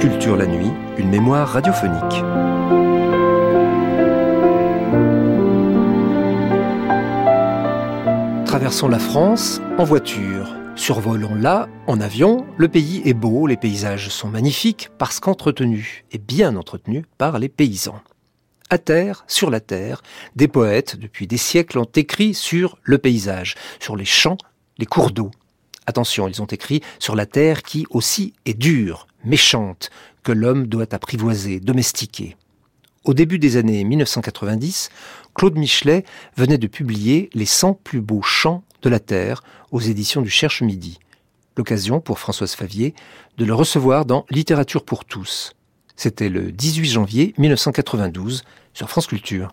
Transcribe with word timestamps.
Culture 0.00 0.36
la 0.36 0.46
nuit, 0.46 0.70
une 0.96 1.08
mémoire 1.10 1.48
radiophonique. 1.48 2.22
Traversons 8.46 8.86
la 8.86 9.00
France 9.00 9.60
en 9.76 9.82
voiture. 9.82 10.54
Survolons-la 10.76 11.68
en 11.88 12.00
avion. 12.00 12.46
Le 12.58 12.68
pays 12.68 13.02
est 13.06 13.12
beau, 13.12 13.48
les 13.48 13.56
paysages 13.56 14.08
sont 14.10 14.28
magnifiques 14.28 14.88
parce 14.98 15.18
qu'entretenus 15.18 16.04
et 16.12 16.18
bien 16.18 16.54
entretenus 16.54 17.04
par 17.18 17.40
les 17.40 17.48
paysans. 17.48 18.00
À 18.70 18.78
terre, 18.78 19.24
sur 19.26 19.50
la 19.50 19.58
terre, 19.58 20.02
des 20.36 20.46
poètes, 20.46 20.94
depuis 20.94 21.26
des 21.26 21.38
siècles, 21.38 21.76
ont 21.76 21.90
écrit 21.96 22.34
sur 22.34 22.78
le 22.84 22.98
paysage, 22.98 23.56
sur 23.80 23.96
les 23.96 24.04
champs, 24.04 24.38
les 24.78 24.86
cours 24.86 25.10
d'eau. 25.10 25.32
Attention, 25.88 26.28
ils 26.28 26.40
ont 26.40 26.46
écrit 26.46 26.82
sur 27.00 27.16
la 27.16 27.26
terre 27.26 27.64
qui 27.64 27.84
aussi 27.90 28.34
est 28.46 28.54
dure, 28.54 29.07
méchante, 29.24 29.90
que 30.22 30.32
l'homme 30.32 30.66
doit 30.66 30.94
apprivoiser, 30.94 31.60
domestiquer. 31.60 32.36
Au 33.04 33.14
début 33.14 33.38
des 33.38 33.56
années 33.56 33.84
1990, 33.84 34.90
Claude 35.34 35.56
Michelet 35.56 36.04
venait 36.36 36.58
de 36.58 36.66
publier 36.66 37.30
Les 37.32 37.46
100 37.46 37.74
plus 37.74 38.00
beaux 38.00 38.22
chants 38.22 38.64
de 38.82 38.88
la 38.88 39.00
Terre 39.00 39.42
aux 39.70 39.80
éditions 39.80 40.22
du 40.22 40.30
Cherche 40.30 40.62
Midi. 40.62 40.98
L'occasion 41.56 42.00
pour 42.00 42.18
Françoise 42.18 42.54
Favier 42.54 42.94
de 43.36 43.44
le 43.44 43.54
recevoir 43.54 44.04
dans 44.04 44.26
Littérature 44.30 44.84
pour 44.84 45.04
tous. 45.04 45.52
C'était 45.96 46.28
le 46.28 46.52
18 46.52 46.84
janvier 46.84 47.34
1992 47.38 48.44
sur 48.74 48.88
France 48.88 49.06
Culture. 49.06 49.52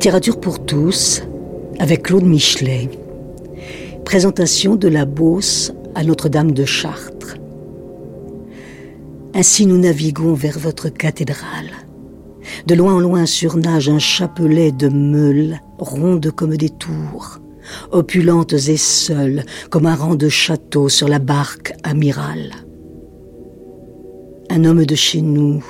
Littérature 0.00 0.40
pour 0.40 0.64
tous 0.64 1.22
avec 1.78 2.04
Claude 2.04 2.24
Michelet. 2.24 2.88
Présentation 4.06 4.74
de 4.76 4.88
la 4.88 5.04
Beauce 5.04 5.74
à 5.94 6.02
Notre-Dame 6.04 6.52
de 6.52 6.64
Chartres. 6.64 7.36
Ainsi 9.34 9.66
nous 9.66 9.76
naviguons 9.76 10.32
vers 10.32 10.58
votre 10.58 10.88
cathédrale. 10.88 11.68
De 12.66 12.74
loin 12.74 12.94
en 12.94 12.98
loin 12.98 13.26
surnage 13.26 13.90
un 13.90 13.98
chapelet 13.98 14.72
de 14.72 14.88
meules, 14.88 15.60
rondes 15.76 16.30
comme 16.30 16.56
des 16.56 16.70
tours, 16.70 17.38
opulentes 17.90 18.54
et 18.54 18.78
seules 18.78 19.44
comme 19.68 19.84
un 19.84 19.96
rang 19.96 20.14
de 20.14 20.30
châteaux 20.30 20.88
sur 20.88 21.08
la 21.08 21.18
barque 21.18 21.74
amirale. 21.82 22.52
Un 24.48 24.64
homme 24.64 24.86
de 24.86 24.94
chez 24.94 25.20
nous, 25.20 25.62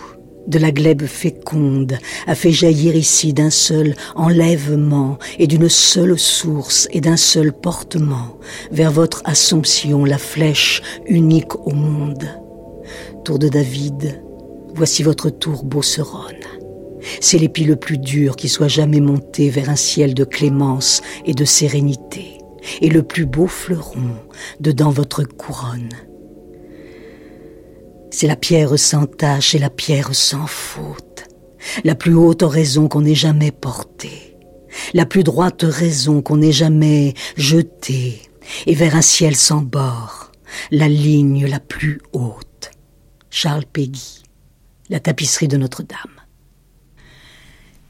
de 0.50 0.58
la 0.58 0.72
glèbe 0.72 1.06
féconde 1.06 1.96
a 2.26 2.34
fait 2.34 2.50
jaillir 2.50 2.96
ici 2.96 3.32
d'un 3.32 3.50
seul 3.50 3.94
enlèvement 4.16 5.18
et 5.38 5.46
d'une 5.46 5.68
seule 5.68 6.18
source 6.18 6.88
et 6.90 7.00
d'un 7.00 7.16
seul 7.16 7.52
portement 7.52 8.36
vers 8.72 8.90
votre 8.90 9.22
Assomption 9.24 10.04
la 10.04 10.18
flèche 10.18 10.82
unique 11.06 11.54
au 11.66 11.72
monde. 11.72 12.28
Tour 13.24 13.38
de 13.38 13.48
David, 13.48 14.22
voici 14.74 15.02
votre 15.02 15.30
tour 15.30 15.64
Beauceronne. 15.64 16.34
C'est 17.20 17.38
l'épi 17.38 17.64
le 17.64 17.76
plus 17.76 17.98
dur 17.98 18.36
qui 18.36 18.48
soit 18.48 18.68
jamais 18.68 19.00
monté 19.00 19.50
vers 19.50 19.70
un 19.70 19.76
ciel 19.76 20.14
de 20.14 20.24
clémence 20.24 21.00
et 21.24 21.32
de 21.32 21.44
sérénité, 21.44 22.38
et 22.80 22.88
le 22.88 23.02
plus 23.02 23.24
beau 23.24 23.46
fleuron 23.46 24.10
dedans 24.58 24.90
votre 24.90 25.22
couronne. 25.22 25.90
C'est 28.10 28.26
la 28.26 28.36
pierre 28.36 28.78
sans 28.78 29.06
tache 29.06 29.54
et 29.54 29.58
la 29.58 29.70
pierre 29.70 30.14
sans 30.14 30.46
faute, 30.46 31.28
la 31.84 31.94
plus 31.94 32.14
haute 32.14 32.42
raison 32.42 32.88
qu'on 32.88 33.04
ait 33.04 33.14
jamais 33.14 33.52
portée, 33.52 34.36
la 34.94 35.06
plus 35.06 35.22
droite 35.22 35.62
raison 35.62 36.20
qu'on 36.20 36.42
ait 36.42 36.52
jamais 36.52 37.14
jetée, 37.36 38.22
et 38.66 38.74
vers 38.74 38.96
un 38.96 39.02
ciel 39.02 39.36
sans 39.36 39.62
bord, 39.62 40.32
la 40.72 40.88
ligne 40.88 41.46
la 41.46 41.60
plus 41.60 42.00
haute. 42.12 42.72
Charles 43.30 43.64
Péguy, 43.64 44.24
La 44.88 44.98
tapisserie 44.98 45.46
de 45.46 45.56
Notre-Dame. 45.56 46.20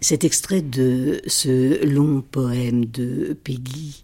Cet 0.03 0.23
extrait 0.25 0.61
de 0.61 1.23
ce 1.27 1.85
long 1.87 2.21
poème 2.21 2.85
de 2.85 3.39
Péguy 3.43 4.03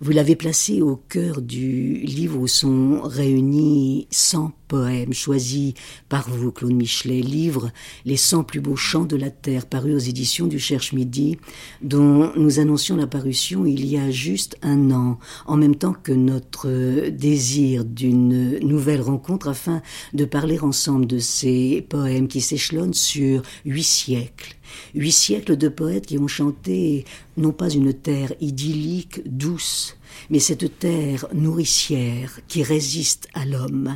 vous 0.00 0.12
l'avez 0.12 0.36
placé 0.36 0.80
au 0.80 0.94
cœur 0.96 1.42
du 1.42 1.94
livre 1.94 2.38
où 2.38 2.46
sont 2.46 3.00
réunis 3.02 4.06
100 4.10 4.52
poèmes 4.68 5.12
choisis 5.12 5.74
par 6.08 6.30
vous, 6.30 6.52
Claude 6.52 6.74
Michelet, 6.74 7.20
livre 7.20 7.72
Les 8.04 8.16
100 8.16 8.44
plus 8.44 8.60
beaux 8.60 8.76
chants 8.76 9.06
de 9.06 9.16
la 9.16 9.30
Terre, 9.30 9.66
paru 9.66 9.94
aux 9.94 9.98
éditions 9.98 10.46
du 10.46 10.60
Cherche 10.60 10.92
Midi, 10.92 11.38
dont 11.82 12.32
nous 12.36 12.60
annoncions 12.60 12.96
la 12.96 13.08
parution 13.08 13.66
il 13.66 13.86
y 13.86 13.98
a 13.98 14.10
juste 14.10 14.56
un 14.62 14.92
an, 14.92 15.18
en 15.46 15.56
même 15.56 15.74
temps 15.74 15.94
que 15.94 16.12
notre 16.12 17.08
désir 17.08 17.84
d'une 17.84 18.58
nouvelle 18.60 19.00
rencontre 19.00 19.48
afin 19.48 19.82
de 20.12 20.24
parler 20.24 20.60
ensemble 20.60 21.06
de 21.06 21.18
ces 21.18 21.84
poèmes 21.88 22.28
qui 22.28 22.40
s'échelonnent 22.40 22.94
sur 22.94 23.42
huit 23.64 23.82
siècles 23.82 24.57
Huit 24.94 25.12
siècles 25.12 25.56
de 25.56 25.68
poètes 25.68 26.06
qui 26.06 26.18
ont 26.18 26.28
chanté 26.28 27.04
non 27.36 27.52
pas 27.52 27.70
une 27.70 27.92
terre 27.92 28.32
idyllique, 28.40 29.20
douce, 29.26 29.96
mais 30.30 30.38
cette 30.38 30.78
terre 30.78 31.26
nourricière 31.34 32.40
qui 32.48 32.62
résiste 32.62 33.28
à 33.34 33.44
l'homme. 33.44 33.94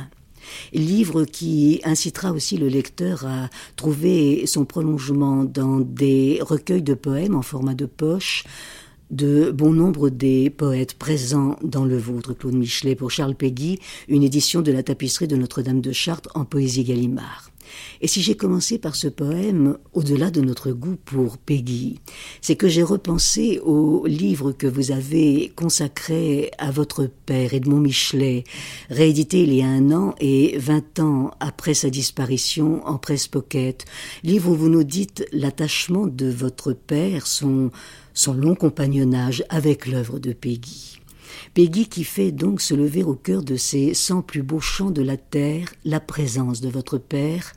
Livre 0.73 1.23
qui 1.23 1.81
incitera 1.83 2.31
aussi 2.31 2.57
le 2.57 2.67
lecteur 2.67 3.25
à 3.25 3.49
trouver 3.75 4.45
son 4.45 4.65
prolongement 4.65 5.43
dans 5.43 5.79
des 5.79 6.39
recueils 6.41 6.81
de 6.81 6.93
poèmes 6.93 7.35
en 7.35 7.41
format 7.41 7.75
de 7.75 7.85
poche, 7.85 8.43
de 9.09 9.51
bon 9.51 9.73
nombre 9.73 10.09
des 10.09 10.49
poètes 10.49 10.95
présents 10.95 11.57
dans 11.63 11.85
le 11.85 11.97
vôtre, 11.97 12.33
Claude 12.33 12.55
Michelet, 12.55 12.95
pour 12.95 13.11
Charles 13.11 13.35
Péguy, 13.35 13.79
une 14.07 14.23
édition 14.23 14.61
de 14.61 14.71
la 14.71 14.83
tapisserie 14.83 15.27
de 15.27 15.35
Notre-Dame 15.35 15.81
de 15.81 15.91
Chartres 15.91 16.29
en 16.35 16.45
poésie 16.45 16.83
Gallimard. 16.83 17.52
Et 18.01 18.07
si 18.07 18.21
j'ai 18.21 18.35
commencé 18.35 18.77
par 18.77 18.95
ce 18.95 19.07
poème, 19.07 19.77
au-delà 19.93 20.31
de 20.31 20.41
notre 20.41 20.71
goût 20.71 20.97
pour 21.05 21.37
Peggy, 21.37 21.99
c'est 22.41 22.55
que 22.55 22.67
j'ai 22.67 22.83
repensé 22.83 23.59
au 23.59 24.05
livre 24.05 24.51
que 24.51 24.67
vous 24.67 24.91
avez 24.91 25.51
consacré 25.55 26.51
à 26.57 26.71
votre 26.71 27.09
père, 27.25 27.53
Edmond 27.53 27.79
Michelet, 27.79 28.43
réédité 28.89 29.43
il 29.43 29.53
y 29.53 29.61
a 29.61 29.67
un 29.67 29.91
an 29.91 30.15
et 30.19 30.57
vingt 30.57 30.99
ans 30.99 31.31
après 31.39 31.73
sa 31.73 31.89
disparition 31.89 32.85
en 32.87 32.97
presse 32.97 33.27
pocket. 33.27 33.85
Livre 34.23 34.51
où 34.51 34.55
vous 34.55 34.69
nous 34.69 34.83
dites 34.83 35.25
l'attachement 35.31 36.07
de 36.07 36.29
votre 36.29 36.73
père, 36.73 37.27
son, 37.27 37.71
long 38.27 38.55
compagnonnage 38.55 39.43
avec 39.49 39.87
l'œuvre 39.87 40.19
de 40.19 40.33
Peggy. 40.33 40.99
Peggy 41.53 41.85
qui 41.85 42.03
fait 42.03 42.31
donc 42.31 42.61
se 42.61 42.73
lever 42.73 43.03
au 43.03 43.13
cœur 43.13 43.43
de 43.43 43.57
ces 43.57 43.93
cent 43.93 44.23
plus 44.23 44.41
beaux 44.41 44.59
chants 44.59 44.89
de 44.89 45.03
la 45.03 45.17
terre 45.17 45.71
la 45.85 45.99
présence 45.99 46.61
de 46.61 46.69
votre 46.69 46.97
père. 46.97 47.53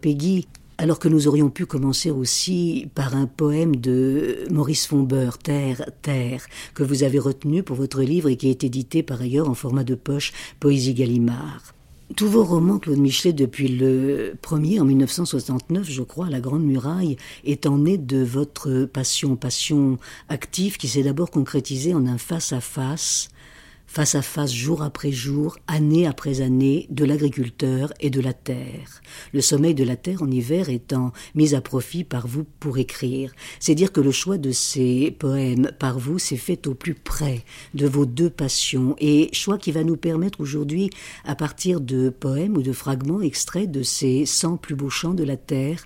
Peggy, 0.00 0.46
alors 0.78 1.00
que 1.00 1.08
nous 1.08 1.26
aurions 1.26 1.50
pu 1.50 1.66
commencer 1.66 2.12
aussi 2.12 2.88
par 2.94 3.16
un 3.16 3.26
poème 3.26 3.74
de 3.74 4.44
Maurice 4.52 4.86
Fombeur, 4.86 5.36
Terre, 5.38 5.84
Terre, 6.00 6.46
que 6.74 6.84
vous 6.84 7.02
avez 7.02 7.18
retenu 7.18 7.64
pour 7.64 7.74
votre 7.74 8.02
livre 8.02 8.28
et 8.28 8.36
qui 8.36 8.50
est 8.50 8.62
édité 8.62 9.02
par 9.02 9.20
ailleurs 9.20 9.50
en 9.50 9.54
format 9.54 9.82
de 9.82 9.96
poche 9.96 10.32
Poésie 10.60 10.94
Gallimard. 10.94 11.74
Tous 12.16 12.28
vos 12.28 12.44
romans, 12.44 12.78
Claude 12.78 12.98
Michelet, 12.98 13.32
depuis 13.32 13.66
le 13.66 14.34
premier 14.40 14.78
en 14.78 14.84
1969, 14.84 15.90
je 15.90 16.02
crois, 16.02 16.30
La 16.30 16.40
Grande 16.40 16.64
Muraille, 16.64 17.16
étant 17.44 17.78
né 17.78 17.98
de 17.98 18.22
votre 18.22 18.84
passion, 18.84 19.34
passion 19.34 19.98
active 20.28 20.76
qui 20.76 20.86
s'est 20.86 21.02
d'abord 21.02 21.32
concrétisée 21.32 21.94
en 21.94 22.06
un 22.06 22.18
face-à-face 22.18 22.48
face 22.50 22.52
à 22.52 22.60
face 22.60 23.30
jour 24.46 24.82
après 24.82 25.12
jour, 25.12 25.58
année 25.66 26.06
après 26.06 26.40
année, 26.40 26.86
de 26.90 27.04
l'agriculteur 27.04 27.92
et 28.00 28.10
de 28.10 28.20
la 28.20 28.32
terre. 28.32 29.02
Le 29.32 29.40
sommeil 29.40 29.74
de 29.74 29.84
la 29.84 29.96
terre 29.96 30.22
en 30.22 30.30
hiver 30.30 30.68
étant 30.68 31.12
mis 31.34 31.54
à 31.54 31.60
profit 31.60 32.04
par 32.04 32.26
vous 32.26 32.44
pour 32.60 32.78
écrire. 32.78 33.32
C'est 33.58 33.74
dire 33.74 33.92
que 33.92 34.00
le 34.00 34.12
choix 34.12 34.38
de 34.38 34.52
ces 34.52 35.10
poèmes 35.18 35.72
par 35.78 35.98
vous 35.98 36.18
s'est 36.18 36.36
fait 36.36 36.66
au 36.66 36.74
plus 36.74 36.94
près 36.94 37.44
de 37.74 37.86
vos 37.86 38.06
deux 38.06 38.30
passions 38.30 38.94
et 38.98 39.28
choix 39.32 39.58
qui 39.58 39.72
va 39.72 39.84
nous 39.84 39.96
permettre 39.96 40.40
aujourd'hui, 40.40 40.90
à 41.24 41.34
partir 41.34 41.80
de 41.80 42.10
poèmes 42.10 42.56
ou 42.56 42.62
de 42.62 42.72
fragments 42.72 43.20
extraits 43.20 43.70
de 43.70 43.82
ces 43.82 44.26
cent 44.26 44.56
plus 44.56 44.74
beaux 44.74 44.90
chants 44.90 45.14
de 45.14 45.24
la 45.24 45.36
terre, 45.36 45.84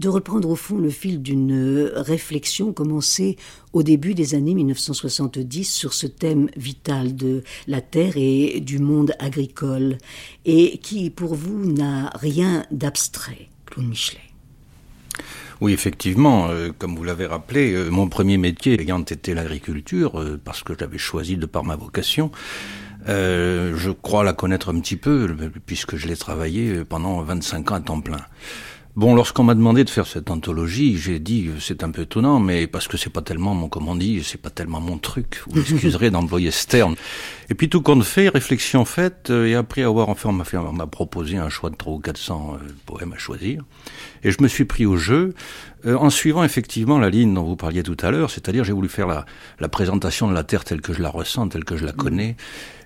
de 0.00 0.08
reprendre 0.08 0.48
au 0.48 0.56
fond 0.56 0.78
le 0.78 0.90
fil 0.90 1.22
d'une 1.22 1.92
réflexion 1.94 2.72
commencée 2.72 3.36
au 3.72 3.82
début 3.82 4.14
des 4.14 4.34
années 4.34 4.54
1970 4.54 5.64
sur 5.64 5.92
ce 5.92 6.06
thème 6.06 6.48
vital 6.56 7.14
de 7.14 7.44
la 7.68 7.82
terre 7.82 8.14
et 8.16 8.60
du 8.60 8.78
monde 8.78 9.12
agricole, 9.18 9.98
et 10.46 10.78
qui 10.78 11.10
pour 11.10 11.34
vous 11.34 11.70
n'a 11.70 12.10
rien 12.14 12.64
d'abstrait, 12.70 13.48
Claude 13.66 13.86
Michelet. 13.86 14.20
Oui, 15.60 15.74
effectivement, 15.74 16.48
euh, 16.48 16.70
comme 16.76 16.96
vous 16.96 17.04
l'avez 17.04 17.26
rappelé, 17.26 17.74
euh, 17.74 17.90
mon 17.90 18.08
premier 18.08 18.38
métier 18.38 18.80
ayant 18.80 19.02
été 19.02 19.34
l'agriculture, 19.34 20.18
euh, 20.18 20.40
parce 20.42 20.62
que 20.62 20.72
j'avais 20.78 20.96
choisi 20.96 21.36
de 21.36 21.44
par 21.44 21.64
ma 21.64 21.76
vocation, 21.76 22.30
je 23.06 23.90
crois 23.90 24.24
la 24.24 24.32
connaître 24.32 24.70
un 24.70 24.80
petit 24.80 24.96
peu, 24.96 25.28
puisque 25.66 25.96
je 25.96 26.06
l'ai 26.06 26.16
travaillé 26.16 26.84
pendant 26.84 27.20
25 27.22 27.72
ans 27.72 27.74
à 27.74 27.80
temps 27.80 28.00
plein. 28.00 28.20
Bon, 28.96 29.14
lorsqu'on 29.14 29.44
m'a 29.44 29.54
demandé 29.54 29.84
de 29.84 29.90
faire 29.90 30.06
cette 30.06 30.32
anthologie, 30.32 30.98
j'ai 30.98 31.20
dit 31.20 31.48
c'est 31.60 31.84
un 31.84 31.92
peu 31.92 32.02
étonnant, 32.02 32.40
mais 32.40 32.66
parce 32.66 32.88
que 32.88 32.96
c'est 32.96 33.08
pas 33.08 33.22
tellement 33.22 33.54
mon, 33.54 33.68
comment 33.68 33.94
dit, 33.94 34.24
c'est 34.24 34.40
pas 34.40 34.50
tellement 34.50 34.80
mon 34.80 34.98
truc. 34.98 35.42
Vous 35.46 35.56
m'excuserez 35.56 36.10
d'employer 36.10 36.50
ce 36.50 36.66
terme. 36.66 36.96
Et 37.50 37.54
puis 37.54 37.68
tout 37.68 37.82
compte 37.82 38.02
fait, 38.02 38.28
réflexion 38.28 38.84
faite, 38.84 39.30
euh, 39.30 39.46
et 39.46 39.54
après 39.54 39.84
avoir 39.84 40.08
enfin 40.08 40.30
on 40.30 40.72
m'a 40.72 40.86
proposé 40.88 41.36
un 41.36 41.48
choix 41.48 41.70
de 41.70 41.76
300 41.76 41.96
ou 41.96 42.00
400 42.00 42.54
euh, 42.54 42.66
poèmes 42.84 43.12
à 43.12 43.18
choisir, 43.18 43.62
et 44.24 44.32
je 44.32 44.42
me 44.42 44.48
suis 44.48 44.64
pris 44.64 44.86
au 44.86 44.96
jeu 44.96 45.34
euh, 45.86 45.96
en 45.96 46.10
suivant 46.10 46.42
effectivement 46.42 46.98
la 46.98 47.10
ligne 47.10 47.32
dont 47.32 47.44
vous 47.44 47.56
parliez 47.56 47.84
tout 47.84 47.96
à 48.02 48.10
l'heure, 48.10 48.30
c'est-à-dire 48.30 48.64
j'ai 48.64 48.72
voulu 48.72 48.88
faire 48.88 49.06
la, 49.06 49.24
la, 49.60 49.68
présentation 49.68 50.28
de 50.28 50.34
la 50.34 50.42
Terre 50.42 50.64
telle 50.64 50.80
que 50.80 50.92
je 50.92 51.00
la 51.00 51.10
ressens, 51.10 51.48
telle 51.48 51.64
que 51.64 51.76
je 51.76 51.84
la 51.84 51.92
connais 51.92 52.36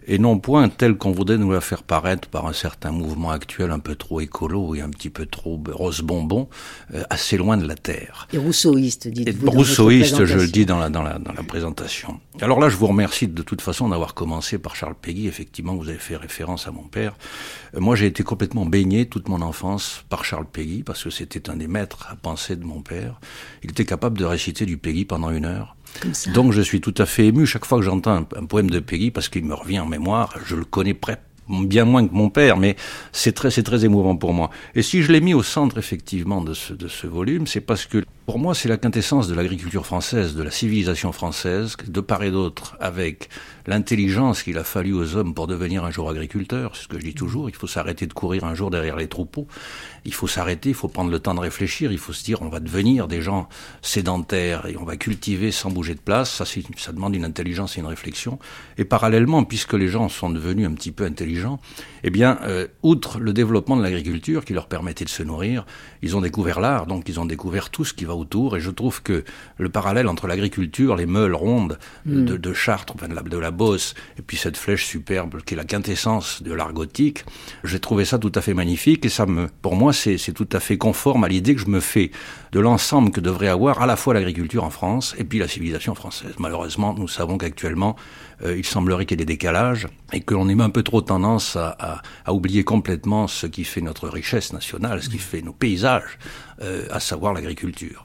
et 0.07 0.19
non 0.19 0.39
point 0.39 0.69
telle 0.69 0.97
qu'on 0.97 1.13
voudrait 1.13 1.39
nous 1.39 1.53
la 1.53 1.61
faire 1.61 1.83
paraître 1.83 2.29
par 2.29 2.47
un 2.47 2.53
certain 2.53 2.91
mouvement 2.91 3.31
actuel 3.31 3.71
un 3.71 3.79
peu 3.79 3.95
trop 3.95 4.21
écolo 4.21 4.75
et 4.75 4.81
un 4.81 4.91
petit 4.91 5.11
peu 5.11 5.27
trop 5.27 5.63
rose 5.73 6.01
bonbon, 6.01 6.49
euh, 6.95 7.03
assez 7.11 7.37
loin 7.37 7.57
de 7.57 7.67
la 7.67 7.75
terre. 7.75 8.29
Et 8.33 8.39
rousseauiste, 8.39 9.09
dites-vous. 9.09 9.51
Rousseauiste, 9.51 10.25
je 10.25 10.39
le 10.39 10.49
dis 10.49 10.67
dans 10.67 10.79
la, 10.79 10.91
dans, 10.91 11.03
la, 11.03 11.19
dans 11.19 11.33
la 11.33 11.43
présentation. 11.43 12.21
Alors 12.41 12.61
là, 12.61 12.69
je 12.69 12.77
vous 12.77 12.87
remercie 12.87 13.29
de 13.29 13.43
toute 13.43 13.61
façon 13.61 13.89
d'avoir 13.89 14.15
commencé 14.15 14.59
par 14.59 14.77
Charles 14.77 14.97
Péguy. 15.01 15.27
Effectivement, 15.27 15.75
vous 15.75 15.89
avez 15.89 15.99
fait 15.99 16.17
référence 16.17 16.67
à 16.67 16.71
mon 16.71 16.83
père. 16.83 17.15
Euh, 17.75 17.81
moi, 17.81 17.97
j'ai 17.97 18.07
été 18.07 18.23
complètement 18.23 18.67
baigné 18.67 19.07
toute 19.07 19.29
mon 19.29 19.41
enfance 19.41 20.05
par 20.09 20.25
Charles 20.25 20.47
Péguy 20.47 20.83
parce 20.83 21.05
que 21.05 21.11
c'était 21.11 21.51
un 21.51 21.57
des 21.57 21.69
maîtres 21.69 22.09
à 22.11 22.17
penser 22.17 22.57
de 22.57 22.65
mon 22.65 22.81
père. 22.81 23.21
Il 23.63 23.71
était 23.71 23.85
capable 23.85 24.19
de 24.19 24.25
réciter 24.25 24.67
du 24.67 24.77
Péguy 24.77 25.05
pendant 25.05 25.31
une 25.31 25.45
heure. 25.45 25.77
Donc 26.33 26.53
je 26.53 26.61
suis 26.61 26.81
tout 26.81 26.95
à 26.99 27.07
fait 27.07 27.27
ému 27.27 27.47
chaque 27.47 27.65
fois 27.65 27.79
que 27.79 27.85
j'entends 27.85 28.27
un, 28.37 28.45
poème 28.45 28.71
de 28.71 28.81
Peggy 28.81 29.11
parce 29.11 29.29
qu'il 29.29 29.45
me 29.45 29.55
revient 29.55 29.81
en 29.81 29.87
mémoire. 29.87 30.35
Je 30.47 30.57
le 30.57 30.65
connais 30.65 30.95
bien 31.49 31.85
moins 31.85 32.07
que 32.07 32.15
mon 32.15 32.31
père, 32.31 32.57
mais 32.57 32.77
c'est 33.13 33.33
très, 33.33 33.51
très 33.51 33.85
émouvant 33.85 34.17
pour 34.17 34.33
moi. 34.33 34.51
Et 34.75 34.83
si 34.83 35.03
je 35.03 35.13
l'ai 35.13 35.21
mis 35.21 35.35
au 35.35 35.43
centre 35.43 35.79
effectivement 35.79 36.41
de 36.41 36.55
ce, 36.55 36.73
de 36.73 36.89
ce 36.89 37.07
volume, 37.07 37.47
c'est 37.47 37.61
parce 37.61 37.87
que 37.87 38.05
pour 38.27 38.39
moi 38.39 38.55
c'est 38.55 38.69
la 38.69 38.77
quintessence 38.77 39.29
de 39.29 39.35
l'agriculture 39.35 39.85
française, 39.85 40.35
de 40.35 40.43
la 40.43 40.51
civilisation 40.51 41.13
française, 41.13 41.77
de 41.87 42.01
part 42.01 42.23
et 42.23 42.31
d'autre, 42.31 42.77
avec 42.81 43.29
l'intelligence 43.67 44.43
qu'il 44.43 44.59
a 44.59 44.65
fallu 44.65 44.93
aux 44.93 45.17
hommes 45.17 45.35
pour 45.35 45.47
devenir 45.47 45.85
un 45.85 45.91
jour 45.91 46.11
agriculteur. 46.11 46.77
C'est 46.77 46.85
ce 46.85 46.89
que 46.89 46.99
je 46.99 47.05
dis 47.05 47.15
toujours. 47.15 47.49
Il 47.49 47.55
faut 47.55 47.67
s'arrêter 47.67 48.07
de 48.07 48.13
courir 48.13 48.45
un 48.45 48.55
jour 48.55 48.71
derrière 48.71 48.97
les 48.97 49.09
troupeaux. 49.09 49.47
Il 50.05 50.13
faut 50.13 50.27
s'arrêter, 50.27 50.71
il 50.71 50.75
faut 50.75 50.89
prendre 50.89 51.11
le 51.11 51.19
temps 51.19 51.35
de 51.35 51.41
réfléchir. 51.41 51.91
Il 51.91 51.99
faut 51.99 52.13
se 52.13 52.25
dire, 52.25 52.43
on 52.43 52.49
va 52.49 52.61
devenir 52.61 53.09
des 53.09 53.23
gens 53.23 53.49
sédentaires 53.81 54.67
et 54.67 54.77
on 54.77 54.85
va 54.85 54.97
cultiver 54.97 55.51
sans 55.51 55.71
bouger 55.71 55.95
de 55.95 56.01
place. 56.01 56.31
Ça, 56.31 56.45
ça 56.45 56.93
demande 56.93 57.15
une 57.15 57.25
intelligence 57.25 57.77
et 57.77 57.81
une 57.81 57.87
réflexion. 57.87 58.39
Et 58.77 58.85
parallèlement, 58.85 59.45
puisque 59.45 59.75
les 59.75 59.89
gens 59.89 60.09
sont 60.09 60.31
devenus 60.31 60.67
un 60.67 60.73
petit 60.73 60.93
peu 60.93 61.05
intelligents, 61.05 61.59
eh 62.03 62.11
bien, 62.11 62.39
euh, 62.43 62.67
outre 62.83 63.19
le 63.19 63.33
développement 63.33 63.77
de 63.77 63.83
l'agriculture 63.83 64.45
qui 64.45 64.53
leur 64.53 64.67
permettait 64.67 65.05
de 65.05 65.11
se 65.11 65.23
nourrir, 65.23 65.65
ils 66.03 66.17
ont 66.17 66.21
découvert 66.21 66.61
l'art, 66.61 66.87
donc 66.87 67.09
ils 67.09 67.19
ont 67.19 67.25
découvert 67.25 67.71
tout 67.71 67.85
ce 67.85 67.95
qui 67.95 68.05
va 68.05 68.14
autour. 68.15 68.57
Et 68.57 68.61
je 68.61 68.71
trouve 68.71 69.03
que 69.03 69.25
le 69.59 69.69
parallèle 69.69 70.09
entre 70.09 70.27
l'agriculture, 70.27 70.97
les 70.97 71.07
meules 71.07 71.35
rondes 71.35 71.79
mm. 72.07 72.25
de, 72.25 72.37
de 72.37 72.53
Chartres, 72.53 72.95
enfin 72.97 73.09
de 73.09 73.15
la, 73.15 73.23
de 73.23 73.39
la 73.39 73.51
bosse, 73.51 73.95
et 74.19 74.23
puis 74.23 74.37
cette 74.37 74.57
flèche 74.57 74.87
superbe 74.87 75.43
qui 75.43 75.55
est 75.55 75.57
la 75.57 75.65
quintessence 75.65 76.43
de 76.43 76.53
l'art 76.53 76.73
gothique, 76.73 77.25
j'ai 77.65 77.81
trouvé 77.81 78.05
ça 78.05 78.19
tout 78.19 78.33
à 78.35 78.41
fait 78.41 78.55
magnifique. 78.55 79.05
Et 79.05 79.09
ça 79.09 79.27
me, 79.27 79.49
pour 79.63 79.77
moi, 79.77 79.93
c'est 79.93 80.19
tout 80.33 80.49
à 80.53 80.61
fait 80.61 80.79
conforme 80.79 81.25
à 81.25 81.29
l'idée 81.29 81.55
que 81.55 81.61
je 81.61 81.69
me 81.69 81.81
fais 81.81 82.11
de 82.53 82.61
l'ensemble 82.61 83.11
que 83.11 83.21
devrait 83.21 83.49
avoir 83.49 83.83
à 83.83 83.87
la 83.87 83.97
fois 83.97 84.15
l'agriculture 84.15 84.65
en 84.65 84.71
France 84.71 85.15
et 85.19 85.25
puis 85.25 85.39
la 85.39 85.49
civilisation 85.49 85.95
française. 85.95 86.35
Malheureusement, 86.39 86.95
nous 86.97 87.09
savons 87.09 87.37
qu'actuellement, 87.37 87.97
euh, 88.43 88.57
il 88.57 88.65
semblerait 88.65 89.07
qu'il 89.07 89.19
y 89.19 89.23
ait 89.23 89.25
des 89.25 89.33
décalages 89.33 89.89
et 90.13 90.21
que 90.21 90.35
l'on 90.35 90.49
ait 90.49 90.61
un 90.61 90.71
peu 90.71 90.83
trop 90.83 91.01
tendance 91.01 91.57
à, 91.57 92.03
à, 92.25 92.33
oublier 92.33 92.63
complètement 92.65 93.27
ce 93.27 93.47
qui 93.47 93.65
fait 93.65 93.81
notre 93.81 94.09
richesse 94.09 94.53
nationale, 94.53 95.03
ce 95.03 95.09
qui 95.09 95.19
fait 95.19 95.43
nos 95.43 95.53
paysages, 95.53 96.19
euh, 96.63 96.87
à 96.91 97.01
savoir 97.01 97.33
l'agriculture. 97.33 98.04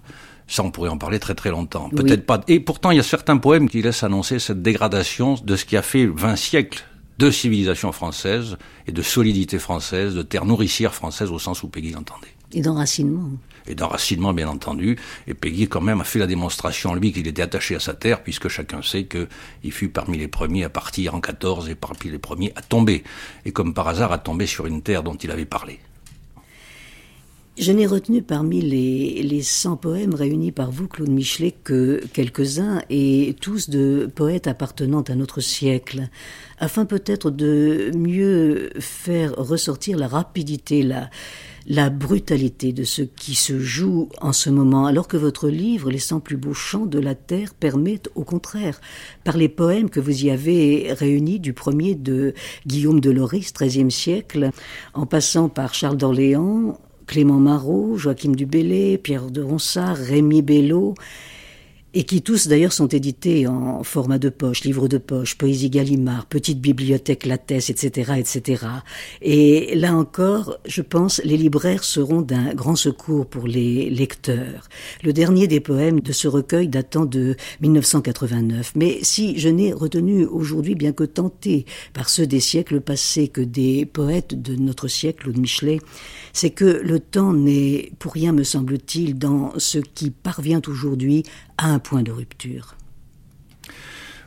Ça, 0.50 0.64
on 0.64 0.72
pourrait 0.72 0.90
en 0.90 0.98
parler 0.98 1.20
très 1.20 1.36
très 1.36 1.52
longtemps. 1.52 1.90
Peut-être 1.90 2.26
pas. 2.26 2.42
Et 2.48 2.60
pourtant, 2.60 2.90
il 2.90 2.98
y 2.98 3.00
a 3.00 3.04
certains 3.04 3.38
poèmes 3.38 3.70
qui 3.70 3.82
laissent 3.84 4.04
annoncer 4.04 4.40
cette 4.40 4.62
dégradation 4.62 5.36
de 5.36 5.56
ce 5.56 5.64
qui 5.64 5.78
a 5.78 5.84
fait 5.84 6.08
20 6.08 6.36
siècles 6.36 6.84
de 7.20 7.30
civilisation 7.30 7.92
française 7.92 8.58
et 8.88 8.92
de 8.92 9.02
solidité 9.02 9.60
française, 9.60 10.16
de 10.16 10.24
terre 10.24 10.46
nourricière 10.46 10.96
française 10.96 11.32
au 11.32 11.38
sens 11.38 11.62
où 11.62 11.68
Peggy 11.68 11.92
l'entendait. 11.92 12.34
Et 12.52 12.62
d'enracinement 12.62 13.30
et 13.68 13.76
d'enracinement 13.76 14.34
bien 14.34 14.48
entendu. 14.48 14.98
Et 15.28 15.34
Peggy 15.34 15.68
quand 15.68 15.82
même 15.82 16.02
a 16.02 16.04
fait 16.04 16.20
la 16.20 16.26
démonstration 16.28 16.96
lui 16.96 17.12
qu'il 17.12 17.28
était 17.28 17.42
attaché 17.42 17.76
à 17.76 17.80
sa 17.80 17.94
terre 17.94 18.24
puisque 18.24 18.48
chacun 18.48 18.82
sait 18.82 19.06
qu'il 19.06 19.72
fut 19.72 19.90
parmi 19.90 20.18
les 20.18 20.28
premiers 20.28 20.64
à 20.64 20.70
partir 20.70 21.14
en 21.16 21.22
14 21.22 21.70
et 21.70 21.76
parmi 21.76 22.10
les 22.10 22.18
premiers 22.18 22.52
à 22.56 22.62
tomber. 22.62 23.04
Et 23.46 23.52
comme 23.52 23.74
par 23.74 23.88
hasard 23.88 24.12
à 24.12 24.18
tomber 24.18 24.48
sur 24.48 24.66
une 24.66 24.82
terre 24.82 25.04
dont 25.04 25.16
il 25.16 25.30
avait 25.30 25.46
parlé. 25.46 25.80
Je 27.58 27.74
n'ai 27.74 27.86
retenu 27.86 28.22
parmi 28.22 28.62
les, 28.62 29.22
les 29.22 29.42
100 29.42 29.76
poèmes 29.76 30.14
réunis 30.14 30.54
par 30.54 30.72
vous, 30.72 30.88
Claude 30.88 31.10
Michelet, 31.10 31.52
que 31.52 32.02
quelques-uns, 32.14 32.82
et 32.90 33.36
tous 33.42 33.70
de 33.70 34.10
poètes 34.16 34.48
appartenant 34.48 35.02
à 35.02 35.16
notre 35.16 35.42
siècle, 35.42 36.08
afin 36.58 36.86
peut-être 36.86 37.32
de 37.32 37.92
mieux 37.98 38.70
faire 38.80 39.34
ressortir 39.36 39.98
la 39.98 40.08
rapidité, 40.08 40.84
la, 40.84 41.10
la 41.68 41.90
brutalité 41.90 42.72
de 42.72 42.86
ce 42.86 43.02
qui 43.02 43.36
se 43.36 43.60
joue 43.60 44.08
en 44.22 44.32
ce 44.32 44.50
moment, 44.50 44.86
alors 44.86 45.10
que 45.10 45.18
votre 45.18 45.50
livre, 45.50 45.92
Les 45.92 46.00
100 46.00 46.22
plus 46.22 46.38
beaux 46.38 46.54
chants 46.54 46.86
de 46.86 47.00
la 47.00 47.14
terre, 47.14 47.54
permet 47.54 48.02
au 48.16 48.24
contraire, 48.24 48.80
par 49.26 49.36
les 49.36 49.50
poèmes 49.50 49.90
que 49.90 50.00
vous 50.00 50.24
y 50.24 50.32
avez 50.32 50.94
réunis, 50.94 51.42
du 51.42 51.52
premier 51.52 51.96
de 51.96 52.34
Guillaume 52.66 53.02
de 53.02 53.12
Loris, 53.12 53.52
XIIIe 53.54 53.92
siècle, 53.92 54.52
en 54.94 55.06
passant 55.06 55.50
par 55.50 55.74
Charles 55.74 55.98
d'Orléans, 55.98 56.80
Clément 57.10 57.40
Marot, 57.40 57.98
Joachim 57.98 58.36
Dubélé, 58.36 59.00
Pierre 59.00 59.32
de 59.32 59.42
Ronsard, 59.42 59.98
Rémi 59.98 60.44
Bello, 60.44 60.94
et 61.94 62.04
qui 62.04 62.22
tous 62.22 62.48
d'ailleurs 62.48 62.74
sont 62.74 62.88
édités 62.88 63.48
en 63.48 63.84
format 63.84 64.20
de 64.20 64.30
poche, 64.30 64.64
livre 64.64 64.88
de 64.88 64.98
poche, 64.98 65.38
poésie 65.38 65.70
Gallimard, 65.70 66.28
petite 66.28 66.62
bibliothèque 66.62 67.26
Lattès, 67.26 67.70
etc., 67.70 68.14
etc. 68.18 68.66
Et 69.22 69.76
là 69.76 69.96
encore, 69.96 70.58
je 70.66 70.82
pense, 70.82 71.22
les 71.24 71.38
libraires 71.38 71.84
seront 71.84 72.22
d'un 72.22 72.54
grand 72.54 72.76
secours 72.76 73.26
pour 73.26 73.48
les 73.48 73.90
lecteurs. 73.90 74.70
Le 75.04 75.14
dernier 75.14 75.48
des 75.48 75.60
poèmes 75.60 76.00
de 76.02 76.12
ce 76.12 76.28
recueil 76.28 76.68
datant 76.68 77.06
de 77.06 77.36
1989. 77.62 78.74
Mais 78.76 79.00
si 79.02 79.40
je 79.40 79.50
n'ai 79.50 79.74
retenu 79.74 80.26
aujourd'hui, 80.26 80.76
bien 80.76 80.92
que 80.92 81.04
tenté 81.04 81.66
par 81.94 82.10
ceux 82.10 82.28
des 82.28 82.40
siècles 82.40 82.82
passés 82.82 83.28
que 83.28 83.42
des 83.42 83.86
poètes 83.86 84.40
de 84.40 84.56
notre 84.56 84.88
siècle 84.88 85.30
ou 85.30 85.32
de 85.32 85.40
Michelet, 85.40 85.80
c'est 86.34 86.52
que 86.52 86.66
le 86.66 87.00
temps 87.00 87.34
n'est 87.34 87.92
pour 87.98 88.14
rien, 88.14 88.32
me 88.32 88.44
semble-t-il, 88.44 89.18
dans 89.18 89.54
ce 89.58 89.80
qui 89.80 90.12
parvient 90.12 90.62
aujourd'hui 90.68 91.24
à 91.60 91.68
un 91.68 91.80
point 91.80 92.04
de 92.04 92.12
rupture. 92.12 92.76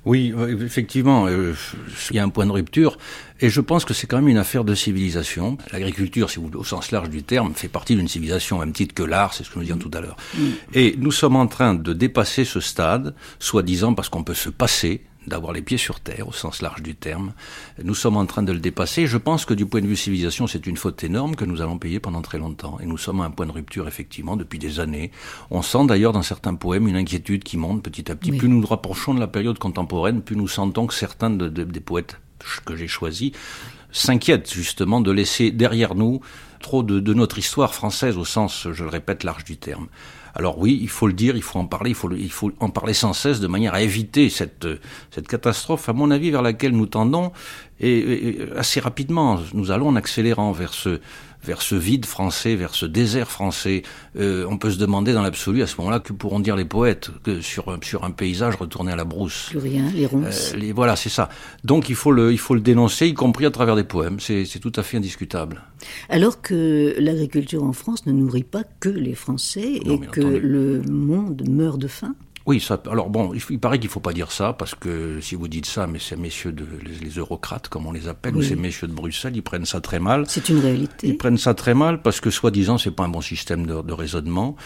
Oui, 0.05 0.35
effectivement, 0.61 1.27
euh, 1.29 1.55
il 2.11 2.17
y 2.17 2.19
a 2.19 2.25
un 2.25 2.29
point 2.29 2.45
de 2.45 2.51
rupture, 2.51 2.99
et 3.41 3.49
je 3.49 3.61
pense 3.61 3.85
que 3.85 3.95
c'est 3.95 4.09
quand 4.09 4.17
même 4.17 4.29
une 4.29 4.37
affaire 4.37 4.65
de 4.65 4.75
civilisation. 4.75 5.59
L'agriculture, 5.71 6.29
si 6.29 6.41
vous 6.41 6.51
au 6.55 6.65
sens 6.65 6.91
large 6.91 7.09
du 7.09 7.23
terme, 7.23 7.55
fait 7.55 7.69
partie 7.69 7.95
d'une 7.95 8.09
civilisation, 8.09 8.59
même 8.59 8.73
titre 8.73 8.95
que 8.95 9.05
l'art, 9.05 9.33
c'est 9.33 9.45
ce 9.45 9.51
que 9.51 9.55
nous 9.57 9.63
disions 9.63 9.79
tout 9.79 9.93
à 9.95 10.01
l'heure. 10.01 10.17
Et 10.75 10.97
nous 10.99 11.13
sommes 11.13 11.37
en 11.37 11.47
train 11.47 11.75
de 11.75 11.93
dépasser 11.93 12.45
ce 12.45 12.59
stade, 12.59 13.15
soi-disant 13.39 13.95
parce 13.95 14.09
qu'on 14.09 14.25
peut 14.25 14.35
se 14.35 14.51
passer 14.51 15.03
d'avoir 15.27 15.53
les 15.53 15.63
pieds 15.63 15.79
sur 15.79 16.01
terre, 16.01 16.29
au 16.29 16.33
sens 16.33 16.63
large 16.63 16.83
du 16.83 16.95
terme. 16.95 17.33
Nous 17.83 17.95
sommes 17.95 18.17
en 18.17 18.27
train 18.27 18.43
de 18.43 18.53
le 18.53 18.59
dépasser. 18.59 19.07
Je 19.07 19.19
pense 19.19 19.45
que 19.45 19.55
du 19.55 19.67
point 19.67 19.81
de 19.81 19.87
vue 19.87 19.97
civilisation, 19.97 20.47
c'est 20.47 20.67
une 20.67 20.77
faute 20.77 21.03
énorme 21.05 21.37
que 21.37 21.45
nous 21.45 21.61
allons 21.61 21.79
payer 21.79 22.01
pendant 22.01 22.23
très 22.23 22.39
longtemps. 22.39 22.79
Et 22.81 22.87
nous 22.87 22.99
sommes 22.99 23.21
à 23.21 23.25
un 23.25 23.31
point 23.31 23.47
de 23.47 23.53
rupture, 23.53 23.89
effectivement, 23.89 24.37
depuis 24.37 24.59
des 24.59 24.81
années. 24.81 25.11
On 25.51 25.63
sent 25.63 25.87
d'ailleurs 25.87 26.13
dans 26.13 26.23
certains 26.23 26.55
poèmes 26.55 26.89
une 26.89 26.97
inquiétude 26.97 27.45
qui 27.45 27.57
monte 27.57 27.83
petit 27.83 28.11
à 28.11 28.15
petit. 28.15 28.33
Plus 28.33 28.49
nous 28.49 28.61
nous 28.61 28.67
rapprochons 28.67 29.15
de 29.15 29.21
la 29.21 29.29
période 29.29 29.59
contemporaine, 29.59 30.23
plus 30.23 30.37
nous 30.37 30.49
sentons 30.49 30.87
que 30.87 30.95
certains 30.95 31.31
des 31.31 31.81
poètes 31.81 32.19
que 32.65 32.77
j'ai 32.77 32.89
choisis 32.89 33.33
s'inquiètent 33.93 34.53
justement 34.53 35.01
de 35.01 35.13
laisser 35.13 35.51
derrière 35.51 35.95
nous 35.95 36.21
trop 36.61 36.83
de, 36.83 36.99
de 37.01 37.15
notre 37.15 37.39
histoire 37.39 37.75
française 37.75 38.17
au 38.17 38.25
sens, 38.25 38.69
je 38.73 38.83
le 38.85 38.89
répète, 38.89 39.25
large 39.25 39.45
du 39.45 39.57
terme. 39.59 39.89
Alors 40.35 40.59
oui, 40.59 40.79
il 40.81 40.89
faut 40.89 41.07
le 41.07 41.13
dire, 41.13 41.37
il 41.37 41.43
faut 41.43 41.59
en 41.59 41.67
parler, 41.67 41.91
il 41.91 42.31
faut, 42.31 42.53
en 42.61 42.71
parler 42.71 42.95
sans 42.95 43.13
cesse 43.13 43.41
de 43.41 43.47
manière 43.47 43.75
à 43.75 43.83
éviter 43.83 44.31
cette 44.31 44.79
catastrophe, 45.29 45.89
à 45.89 45.93
mon 45.93 46.11
avis, 46.11 46.31
vers 46.31 46.43
laquelle 46.43 46.73
nous 46.73 46.87
tendons, 46.87 47.33
et, 47.81 48.39
assez 48.57 48.81
rapidement, 48.81 49.41
nous 49.53 49.71
allons 49.71 49.89
en 49.89 49.97
accélérant 49.97 50.53
vers 50.53 50.73
ce, 50.73 51.01
vers 51.45 51.63
ce 51.63 51.75
vide 51.75 52.07
français, 52.07 52.55
vers 52.55 52.75
ce 52.75 52.87
désert 52.87 53.31
français. 53.31 53.83
Euh, 54.19 54.47
on 54.49 54.59
peut 54.59 54.71
se 54.71 54.79
demander 54.79 55.13
dans 55.13 55.23
l'absolu 55.23 55.63
à 55.63 55.67
ce 55.67 55.77
moment-là 55.79 56.01
que 56.01 56.13
pourront 56.13 56.41
dire 56.41 56.57
les 56.57 56.65
poètes 56.65 57.11
que 57.23 57.41
sur, 57.41 57.79
sur 57.83 58.05
un 58.05 58.11
paysage 58.11 58.57
retourné 58.57 58.93
à 58.93 58.97
la 58.97 59.05
brousse. 59.05 59.49
Plus 59.51 59.59
rien, 59.59 59.91
les 59.95 60.07
ronces. 60.07 60.55
Euh, 60.55 60.73
voilà, 60.75 60.97
c'est 60.97 61.09
ça. 61.09 61.29
Donc 61.65 61.89
il 61.89 61.95
faut, 61.95 62.13
le, 62.13 62.33
il 62.33 62.39
faut 62.39 62.55
le 62.55 62.61
dénoncer, 62.61 63.07
y 63.09 63.15
compris 63.15 63.47
à 63.47 63.51
travers 63.51 63.77
des 63.77 63.85
poèmes. 63.85 64.21
C'est 64.21 64.61
tout 64.61 64.73
à 64.77 64.83
fait 64.83 64.97
indiscutable. 64.97 65.63
Alors 66.09 66.41
que 66.41 66.95
l'agriculture 66.99 67.63
en 67.65 67.73
France 67.73 68.07
ne 68.07 68.13
nourrit 68.13 68.45
pas 68.45 68.65
que 68.81 68.89
les 68.89 69.15
Français 69.15 69.81
et 69.85 69.99
que 69.99 70.21
le 70.21 70.83
monde 70.83 71.43
meurt 71.49 71.79
de 71.79 71.89
faim 71.89 72.15
oui, 72.47 72.61
ça, 72.61 72.81
alors 72.91 73.09
bon, 73.09 73.33
il, 73.35 73.59
paraît 73.61 73.79
qu'il 73.79 73.89
ne 73.89 73.93
faut 73.93 74.01
pas 74.01 74.13
dire 74.13 74.33
ça, 74.33 74.53
parce 74.53 74.75
que 74.75 75.21
si 75.21 75.37
vous 75.37 75.47
dites 75.47 75.67
ça, 75.67 75.87
mais 75.87 75.99
ces 75.99 76.17
messieurs, 76.17 76.53
de, 76.53 76.65
les, 76.85 77.11
eurocrates, 77.11 77.69
comme 77.69 77.87
on 77.87 77.93
les 77.93 78.09
appelle, 78.09 78.37
ou 78.37 78.43
ces 78.43 78.57
messieurs 78.57 78.89
de 78.89 78.93
Bruxelles, 78.93 79.37
ils 79.37 79.43
prennent 79.43 79.65
ça 79.65 79.81
très 79.81 80.01
mal. 80.01 80.25
C'est 80.29 80.49
une 80.49 80.59
réalité. 80.59 81.07
Ils 81.07 81.17
prennent 81.17 81.39
ça 81.39 81.55
très 81.55 81.75
mal 81.75 82.03
parce 82.03 82.21
que, 82.21 82.31
soi-disant, 82.31 82.79
c'est 82.79 82.91
pas 82.91 83.05
un 83.05 83.09
bon 83.09 83.21
système 83.21 83.67
de, 83.67 83.81
de, 83.81 83.93
raisonnement. 83.93 84.57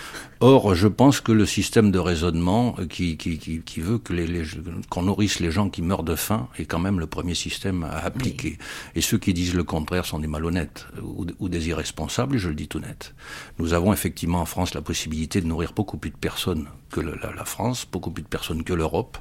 Or, 0.41 0.75
je 0.75 0.89
pense 0.89 1.21
que 1.21 1.33
le 1.33 1.45
système 1.45 1.91
de 1.91 1.99
raisonnement 1.99 2.77
euh, 2.79 2.87
qui, 2.87 3.17
qui, 3.19 3.39
qui, 3.39 3.61
qui 3.61 3.81
veut 3.81 3.99
que 3.99 4.15
les, 4.15 4.43
qu'on 4.89 5.03
nourrisse 5.03 5.41
les 5.41 5.51
gens 5.51 5.69
qui 5.69 5.83
meurent 5.83 6.03
de 6.03 6.15
faim 6.15 6.49
est 6.59 6.65
quand 6.65 6.79
même 6.79 6.99
le 6.99 7.07
premier 7.07 7.35
système 7.35 7.85
à 7.85 7.99
appliquer. 7.99 8.59
Et 8.95 9.03
ceux 9.03 9.19
qui 9.19 9.35
disent 9.35 9.55
le 9.55 9.65
contraire 9.65 10.07
sont 10.07 10.19
des 10.19 10.29
malhonnêtes 10.29 10.87
ou, 11.03 11.27
ou 11.39 11.49
des 11.49 11.69
irresponsables, 11.69 12.37
et 12.37 12.39
je 12.39 12.49
le 12.49 12.55
dis 12.55 12.69
tout 12.69 12.81
net. 12.81 13.15
Nous 13.59 13.75
avons 13.75 13.93
effectivement 13.93 14.41
en 14.41 14.47
France 14.47 14.73
la 14.73 14.83
possibilité 14.83 15.41
de 15.41 15.47
nourrir 15.47 15.73
beaucoup 15.75 15.99
plus 15.99 16.11
de 16.11 16.17
personnes 16.17 16.67
que 16.91 17.01
la, 17.01 17.45
France 17.45 17.87
beaucoup 17.91 18.11
plus 18.11 18.23
de 18.23 18.29
personnes 18.29 18.65
que 18.65 18.73
l'Europe, 18.73 19.19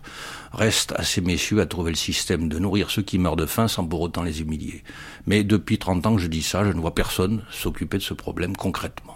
reste 0.52 0.94
à 0.96 1.04
ces 1.04 1.22
messieurs 1.22 1.62
à 1.62 1.66
trouver 1.66 1.92
le 1.92 1.98
système 1.98 2.50
de 2.50 2.60
nourrir 2.60 2.90
ceux 2.90 3.02
qui 3.02 3.20
meurent 3.20 3.36
de 3.36 3.46
faim 3.46 3.68
sans 3.68 3.86
pour 3.86 4.02
autant 4.02 4.24
les 4.24 4.42
humilier. 4.42 4.84
Mais 5.26 5.44
depuis 5.44 5.78
30 5.78 6.06
ans 6.06 6.16
que 6.16 6.22
je 6.22 6.28
dis 6.28 6.44
ça, 6.44 6.64
je 6.64 6.72
ne 6.72 6.80
vois 6.80 6.96
personne 6.96 7.44
s'occuper 7.52 7.98
de 7.98 8.04
ce 8.04 8.14
problème 8.14 8.56
concrètement. 8.56 9.16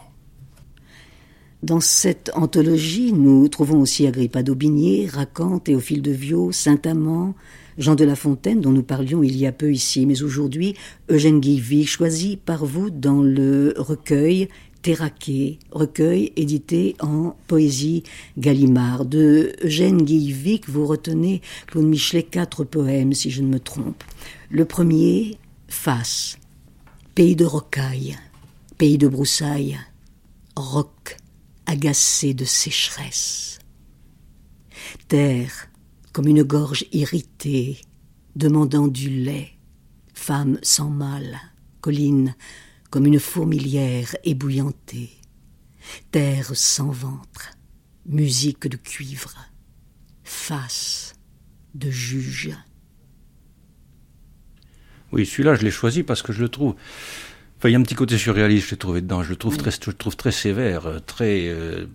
Dans 1.62 1.82
cette 1.82 2.32
anthologie, 2.36 3.12
nous 3.12 3.50
trouvons 3.50 3.82
aussi 3.82 4.08
Agrippa 4.08 4.44
d'Aubigné, 4.44 5.10
Racan, 5.12 5.60
Théophile 5.60 6.01
de 6.01 6.12
Viau, 6.12 6.53
Saint-Amand, 6.53 7.36
Jean 7.77 7.96
de 7.96 8.06
La 8.06 8.15
Fontaine, 8.15 8.62
dont 8.62 8.72
nous 8.72 8.84
parlions 8.84 9.24
il 9.24 9.36
y 9.36 9.46
a 9.46 9.51
peu 9.51 9.74
ici, 9.74 10.06
mais 10.06 10.22
aujourd'hui, 10.24 10.75
Eugène 11.10 11.41
Guilvy, 11.41 11.86
choisi 11.86 12.38
par 12.38 12.65
vous 12.65 12.89
dans 12.89 13.22
le 13.22 13.74
recueil 13.77 14.48
Terraqué, 14.81 15.59
recueil 15.71 16.31
édité 16.38 16.95
en 17.01 17.36
poésie 17.48 18.03
Gallimard. 18.38 19.05
De 19.05 19.53
Eugène 19.62 20.01
Guillevic, 20.03 20.69
vous 20.69 20.86
retenez, 20.86 21.41
Claude 21.67 21.86
Michelet, 21.86 22.24
quatre 22.24 22.63
poèmes, 22.63 23.13
si 23.13 23.29
je 23.29 23.41
ne 23.41 23.48
me 23.50 23.59
trompe. 23.59 24.03
Le 24.50 24.63
premier, 24.65 25.38
Face, 25.67 26.38
pays 27.13 27.36
de 27.36 27.45
rocailles, 27.45 28.17
pays 28.77 28.98
de 28.98 29.07
broussailles, 29.07 29.77
roc 30.55 31.17
agacé 31.65 32.33
de 32.33 32.45
sécheresse. 32.45 33.59
Terre, 35.07 35.69
comme 36.13 36.27
une 36.27 36.41
gorge 36.43 36.86
irritée, 36.91 37.81
demandant 38.36 38.88
du 38.88 39.09
lait, 39.09 39.50
femme 40.13 40.57
sans 40.63 40.89
mal, 40.89 41.39
colline, 41.81 42.36
comme 42.89 43.05
une 43.05 43.19
fourmilière 43.19 44.15
ébouillantée, 44.24 45.12
terre 46.12 46.51
sans 46.53 46.89
ventre, 46.89 47.51
musique 48.05 48.67
de 48.67 48.77
cuivre, 48.77 49.34
face 50.24 51.13
de 51.75 51.89
juge. 51.89 52.51
Oui, 55.12 55.25
celui-là, 55.25 55.55
je 55.55 55.63
l'ai 55.63 55.72
choisi 55.72 56.03
parce 56.03 56.22
que 56.22 56.34
je 56.34 56.41
le 56.41 56.50
trouve. 56.50 56.75
Enfin, 57.58 57.69
il 57.69 57.74
y 57.74 57.75
a 57.75 57.79
un 57.79 57.84
petit 57.84 57.96
côté 57.96 58.17
surréaliste, 58.17 58.67
je 58.67 58.72
l'ai 58.72 58.77
trouvé 58.77 59.01
dedans. 59.01 59.24
Je 59.24 59.29
le 59.29 59.36
trouve, 59.36 59.58
très, 59.58 59.72
je 59.72 59.91
trouve 59.91 60.15
très 60.15 60.31
sévère, 60.31 61.01
très. 61.05 61.48
Euh, 61.48 61.86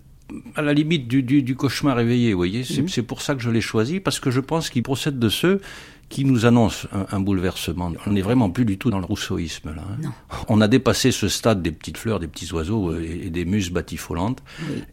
à 0.55 0.61
la 0.61 0.73
limite 0.73 1.07
du, 1.07 1.23
du, 1.23 1.55
cauchemar 1.55 1.99
éveillé, 1.99 2.33
vous 2.33 2.39
voyez. 2.39 2.63
C'est 2.63 2.81
mhm. 2.81 3.05
pour 3.05 3.21
ça 3.21 3.35
que 3.35 3.41
je 3.41 3.49
l'ai 3.49 3.61
choisi, 3.61 3.99
parce 3.99 4.19
que 4.19 4.31
je 4.31 4.39
pense 4.39 4.69
qu'il 4.69 4.83
procède 4.83 5.19
de 5.19 5.29
ceux 5.29 5.61
qui 6.09 6.23
nous 6.23 6.45
annonce 6.45 6.87
un, 7.11 7.19
bouleversement. 7.19 7.91
On 8.05 8.11
n'est 8.11 8.21
vraiment 8.21 8.49
plus 8.51 8.65
du 8.65 8.77
tout 8.77 8.91
dans 8.91 8.99
le 8.99 9.05
rousseauisme 9.05 9.73
là. 9.75 9.83
Hein. 10.03 10.11
On 10.49 10.61
a 10.61 10.67
dépassé 10.67 11.11
ce 11.11 11.27
stade 11.27 11.61
des 11.63 11.71
petites 11.71 11.97
fleurs, 11.97 12.19
des 12.19 12.27
petits 12.27 12.51
oiseaux 12.53 12.91
euh, 12.91 13.01
et, 13.01 13.29
des 13.29 13.43
muses 13.43 13.71
batifolantes. 13.71 14.43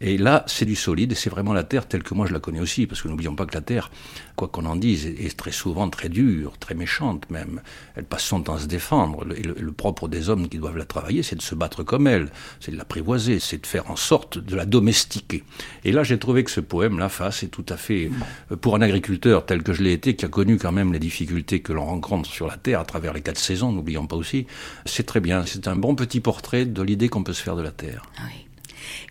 Et 0.01 0.17
là, 0.17 0.43
c'est 0.47 0.65
du 0.65 0.75
solide 0.75 1.11
et 1.11 1.15
c'est 1.15 1.29
vraiment 1.29 1.53
la 1.53 1.63
terre 1.63 1.87
telle 1.87 2.03
que 2.03 2.15
moi 2.15 2.25
je 2.25 2.33
la 2.33 2.39
connais 2.39 2.59
aussi, 2.59 2.87
parce 2.87 3.01
que 3.01 3.07
n'oublions 3.07 3.35
pas 3.35 3.45
que 3.45 3.53
la 3.53 3.61
terre, 3.61 3.91
quoi 4.35 4.47
qu'on 4.47 4.65
en 4.65 4.75
dise, 4.75 5.05
est, 5.05 5.37
très 5.37 5.51
souvent 5.51 5.89
très 5.89 6.09
dure, 6.09 6.57
très 6.57 6.73
méchante 6.73 7.29
même. 7.29 7.61
Elle 7.95 8.05
passe 8.05 8.23
son 8.23 8.41
temps 8.41 8.55
à 8.55 8.59
se 8.59 8.67
défendre. 8.67 9.25
Et 9.37 9.43
le, 9.43 9.71
propre 9.71 10.07
des 10.07 10.29
hommes 10.29 10.49
qui 10.49 10.57
doivent 10.57 10.77
la 10.77 10.85
travailler, 10.85 11.23
c'est 11.23 11.35
de 11.35 11.41
se 11.41 11.55
battre 11.55 11.83
comme 11.83 12.07
elle, 12.07 12.29
c'est 12.59 12.71
de 12.71 12.77
l'apprivoiser, 12.77 13.39
c'est 13.39 13.61
de 13.61 13.67
faire 13.67 13.89
en 13.89 13.95
sorte 13.95 14.37
de 14.37 14.55
la 14.55 14.65
domestiquer. 14.65 15.43
Et 15.83 15.91
là, 15.91 16.03
j'ai 16.03 16.17
trouvé 16.17 16.43
que 16.43 16.51
ce 16.51 16.59
poème, 16.59 16.99
La 16.99 17.09
face, 17.09 17.43
est 17.43 17.47
tout 17.47 17.65
à 17.69 17.77
fait, 17.77 18.09
euh, 18.51 18.55
pour 18.55 18.75
un 18.75 18.81
agriculteur 18.81 19.45
tel 19.45 19.63
que 19.63 19.73
je 19.73 19.83
l'ai 19.83 19.93
été, 19.93 20.15
qui 20.15 20.25
a 20.25 20.29
connu 20.29 20.57
quand 20.57 20.71
même 20.71 20.93
les 20.93 20.99
difficultés 21.03 21.61
que 21.61 21.73
l'on 21.73 21.85
rencontre 21.85 22.29
sur 22.29 22.47
la 22.47 22.57
Terre 22.57 22.79
à 22.79 22.85
travers 22.85 23.13
les 23.13 23.21
quatre 23.21 23.39
saisons, 23.39 23.71
n'oublions 23.71 24.07
pas 24.07 24.15
aussi, 24.15 24.47
c'est 24.85 25.05
très 25.05 25.19
bien. 25.19 25.45
C'est 25.45 25.67
un 25.67 25.75
bon 25.75 25.95
petit 25.95 26.19
portrait 26.19 26.65
de 26.65 26.81
l'idée 26.81 27.09
qu'on 27.09 27.23
peut 27.23 27.33
se 27.33 27.43
faire 27.43 27.55
de 27.55 27.61
la 27.61 27.71
Terre. 27.71 28.03
Ah 28.17 28.23
oui. 28.27 28.45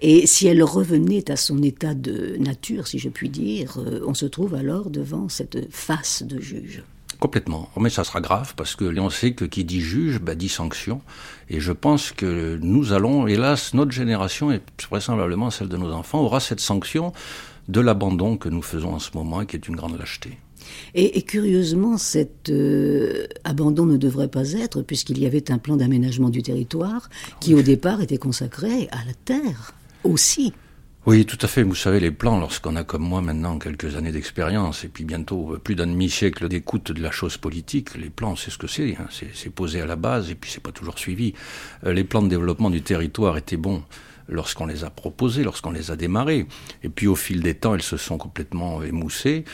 Et 0.00 0.26
si 0.26 0.46
elle 0.46 0.62
revenait 0.62 1.30
à 1.30 1.36
son 1.36 1.62
état 1.62 1.94
de 1.94 2.36
nature, 2.38 2.86
si 2.86 2.98
je 2.98 3.08
puis 3.08 3.28
dire, 3.28 3.78
euh, 3.78 4.00
on 4.06 4.14
se 4.14 4.26
trouve 4.26 4.54
alors 4.54 4.90
devant 4.90 5.28
cette 5.28 5.72
face 5.72 6.22
de 6.22 6.40
juge. 6.40 6.82
Complètement. 7.20 7.70
Mais 7.78 7.90
ça 7.90 8.02
sera 8.02 8.20
grave 8.20 8.54
parce 8.56 8.74
que 8.74 8.84
on 8.98 9.10
sait 9.10 9.32
que 9.32 9.44
qui 9.44 9.64
dit 9.64 9.80
juge, 9.80 10.18
bah, 10.18 10.34
dit 10.34 10.48
sanction. 10.48 11.00
Et 11.48 11.60
je 11.60 11.72
pense 11.72 12.10
que 12.10 12.58
nous 12.60 12.92
allons, 12.92 13.28
hélas, 13.28 13.74
notre 13.74 13.92
génération 13.92 14.50
et 14.50 14.60
vraisemblablement 14.90 15.50
celle 15.50 15.68
de 15.68 15.76
nos 15.76 15.92
enfants 15.92 16.20
aura 16.20 16.40
cette 16.40 16.60
sanction 16.60 17.12
de 17.68 17.80
l'abandon 17.80 18.36
que 18.36 18.48
nous 18.48 18.62
faisons 18.62 18.94
en 18.94 18.98
ce 18.98 19.10
moment 19.14 19.40
et 19.42 19.46
qui 19.46 19.54
est 19.56 19.68
une 19.68 19.76
grande 19.76 19.96
lâcheté. 19.98 20.36
Et, 20.94 21.22
curieusement, 21.22 21.98
cet 21.98 22.50
euh, 22.50 23.26
abandon 23.44 23.86
ne 23.86 23.96
devrait 23.96 24.28
pas 24.28 24.52
être, 24.52 24.82
puisqu'il 24.82 25.18
y 25.18 25.26
avait 25.26 25.50
un 25.50 25.58
plan 25.58 25.76
d'aménagement 25.76 26.28
du 26.28 26.42
territoire 26.42 27.08
qui, 27.40 27.54
au 27.54 27.62
départ, 27.62 28.00
était 28.00 28.18
consacré 28.18 28.88
à 28.92 29.04
la 29.06 29.14
terre 29.24 29.74
aussi. 30.04 30.52
Oui, 31.04 31.26
tout 31.26 31.38
à 31.42 31.48
fait. 31.48 31.64
Vous 31.64 31.74
savez, 31.74 31.98
les 31.98 32.12
plans, 32.12 32.38
lorsqu'on 32.38 32.76
a 32.76 32.84
comme 32.84 33.02
moi 33.02 33.20
maintenant 33.20 33.58
quelques 33.58 33.96
années 33.96 34.12
d'expérience, 34.12 34.84
et 34.84 34.88
puis 34.88 35.02
bientôt 35.02 35.54
euh, 35.54 35.58
plus 35.58 35.74
d'un 35.74 35.88
demi-siècle 35.88 36.48
d'écoute 36.48 36.92
de 36.92 37.02
la 37.02 37.10
chose 37.10 37.36
politique, 37.38 37.96
les 37.96 38.08
plans, 38.08 38.36
c'est 38.36 38.52
ce 38.52 38.58
que 38.58 38.68
c'est. 38.68 38.96
Hein. 39.00 39.08
C'est 39.34 39.50
posé 39.50 39.80
à 39.80 39.86
la 39.86 39.96
base, 39.96 40.30
et 40.30 40.36
puis 40.36 40.48
c'est 40.48 40.62
pas 40.62 40.70
toujours 40.70 41.00
suivi. 41.00 41.34
Euh, 41.84 41.92
les 41.92 42.04
plans 42.04 42.22
de 42.22 42.28
développement 42.28 42.70
du 42.70 42.82
territoire 42.82 43.36
étaient 43.36 43.56
bons 43.56 43.82
lorsqu'on 44.28 44.66
les 44.66 44.84
a 44.84 44.90
proposés, 44.90 45.44
lorsqu'on 45.44 45.70
les 45.70 45.90
a 45.90 45.96
démarrés. 45.96 46.46
Et 46.82 46.88
puis 46.88 47.06
au 47.06 47.14
fil 47.14 47.40
des 47.42 47.54
temps, 47.54 47.74
ils 47.74 47.82
se 47.82 47.96
sont 47.96 48.18
complètement 48.18 48.82
émoussés, 48.82 49.44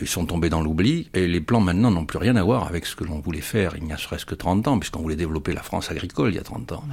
ils 0.00 0.08
sont 0.08 0.26
tombés 0.26 0.50
dans 0.50 0.62
l'oubli, 0.62 1.08
et 1.14 1.26
les 1.26 1.40
plans 1.40 1.60
maintenant 1.60 1.90
n'ont 1.90 2.06
plus 2.06 2.18
rien 2.18 2.36
à 2.36 2.42
voir 2.42 2.66
avec 2.66 2.86
ce 2.86 2.96
que 2.96 3.04
l'on 3.04 3.20
voulait 3.20 3.40
faire 3.40 3.74
il 3.76 3.86
y 3.86 3.92
a 3.92 3.96
serait-ce 3.96 4.26
que 4.26 4.34
30 4.34 4.68
ans, 4.68 4.78
puisqu'on 4.78 5.00
voulait 5.00 5.16
développer 5.16 5.52
la 5.52 5.62
France 5.62 5.90
agricole 5.90 6.30
il 6.30 6.36
y 6.36 6.38
a 6.40 6.42
30 6.42 6.72
ans. 6.72 6.84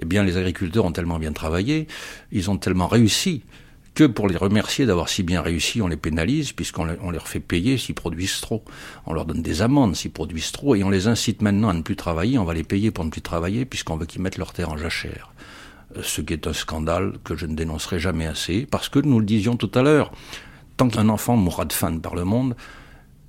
Eh 0.00 0.04
bien, 0.04 0.22
les 0.22 0.36
agriculteurs 0.36 0.84
ont 0.84 0.92
tellement 0.92 1.18
bien 1.18 1.32
travaillé, 1.32 1.86
ils 2.32 2.50
ont 2.50 2.56
tellement 2.56 2.88
réussi, 2.88 3.42
que 3.96 4.04
pour 4.04 4.28
les 4.28 4.36
remercier 4.36 4.84
d'avoir 4.84 5.08
si 5.08 5.22
bien 5.22 5.40
réussi, 5.40 5.80
on 5.80 5.88
les 5.88 5.96
pénalise 5.96 6.52
puisqu'on 6.52 6.84
leur 6.84 7.26
fait 7.26 7.40
payer 7.40 7.78
s'ils 7.78 7.94
produisent 7.94 8.42
trop. 8.42 8.62
On 9.06 9.14
leur 9.14 9.24
donne 9.24 9.40
des 9.40 9.62
amendes 9.62 9.96
s'ils 9.96 10.10
produisent 10.10 10.52
trop 10.52 10.74
et 10.74 10.84
on 10.84 10.90
les 10.90 11.08
incite 11.08 11.40
maintenant 11.40 11.70
à 11.70 11.72
ne 11.72 11.80
plus 11.80 11.96
travailler, 11.96 12.38
on 12.38 12.44
va 12.44 12.52
les 12.52 12.62
payer 12.62 12.90
pour 12.90 13.06
ne 13.06 13.10
plus 13.10 13.22
travailler 13.22 13.64
puisqu'on 13.64 13.96
veut 13.96 14.04
qu'ils 14.04 14.20
mettent 14.20 14.36
leur 14.36 14.52
terre 14.52 14.68
en 14.68 14.76
jachère 14.76 15.32
ce 16.02 16.20
qui 16.20 16.32
est 16.32 16.46
un 16.46 16.52
scandale 16.52 17.14
que 17.24 17.36
je 17.36 17.46
ne 17.46 17.54
dénoncerai 17.54 17.98
jamais 17.98 18.26
assez, 18.26 18.66
parce 18.70 18.88
que 18.88 18.98
nous 18.98 19.20
le 19.20 19.26
disions 19.26 19.56
tout 19.56 19.70
à 19.74 19.82
l'heure, 19.82 20.12
tant 20.76 20.88
qu'un 20.88 21.08
enfant 21.08 21.36
mourra 21.36 21.64
de 21.64 21.72
faim 21.72 21.98
par 21.98 22.14
le 22.14 22.24
monde, 22.24 22.56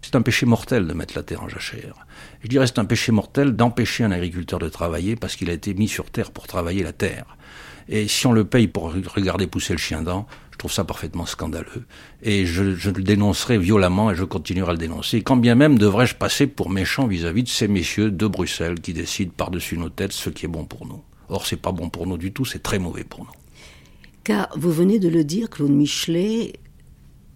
c'est 0.01 0.15
un 0.15 0.21
péché 0.21 0.45
mortel 0.45 0.87
de 0.87 0.93
mettre 0.93 1.15
la 1.15 1.23
terre 1.23 1.43
en 1.43 1.49
jachère. 1.49 2.05
Je 2.41 2.47
dirais 2.47 2.67
c'est 2.67 2.79
un 2.79 2.85
péché 2.85 3.11
mortel 3.11 3.55
d'empêcher 3.55 4.03
un 4.03 4.11
agriculteur 4.11 4.59
de 4.59 4.69
travailler 4.69 5.15
parce 5.15 5.35
qu'il 5.35 5.49
a 5.49 5.53
été 5.53 5.73
mis 5.73 5.87
sur 5.87 6.09
terre 6.09 6.31
pour 6.31 6.47
travailler 6.47 6.83
la 6.83 6.93
terre. 6.93 7.37
Et 7.89 8.07
si 8.07 8.27
on 8.27 8.33
le 8.33 8.45
paye 8.45 8.67
pour 8.67 8.93
regarder 8.93 9.47
pousser 9.47 9.73
le 9.73 9.79
chien 9.79 10.01
dent, 10.01 10.27
Je 10.57 10.59
trouve 10.59 10.71
ça 10.71 10.85
parfaitement 10.85 11.27
scandaleux. 11.27 11.85
Et 12.23 12.47
je, 12.47 12.73
je, 12.73 12.89
le 12.89 13.03
dénoncerai 13.03 13.59
violemment 13.59 14.09
et 14.09 14.15
je 14.15 14.23
continuerai 14.23 14.69
à 14.69 14.71
le 14.71 14.79
dénoncer. 14.79 15.21
Quand 15.21 15.37
bien 15.37 15.53
même 15.53 15.77
devrais-je 15.77 16.15
passer 16.15 16.47
pour 16.47 16.71
méchant 16.71 17.05
vis-à-vis 17.05 17.43
de 17.43 17.47
ces 17.47 17.67
messieurs 17.67 18.09
de 18.09 18.25
Bruxelles 18.25 18.79
qui 18.81 18.93
décident 18.93 19.31
par-dessus 19.37 19.77
nos 19.77 19.89
têtes 19.89 20.13
ce 20.13 20.31
qui 20.31 20.45
est 20.45 20.49
bon 20.49 20.65
pour 20.65 20.87
nous. 20.87 21.03
Or, 21.29 21.45
c'est 21.45 21.57
pas 21.57 21.71
bon 21.71 21.89
pour 21.89 22.07
nous 22.07 22.17
du 22.17 22.31
tout, 22.31 22.45
c'est 22.45 22.63
très 22.63 22.79
mauvais 22.79 23.03
pour 23.03 23.21
nous. 23.21 23.31
Car 24.23 24.49
vous 24.57 24.71
venez 24.71 24.99
de 24.99 25.09
le 25.09 25.23
dire, 25.23 25.49
Claude 25.49 25.71
Michelet, 25.71 26.53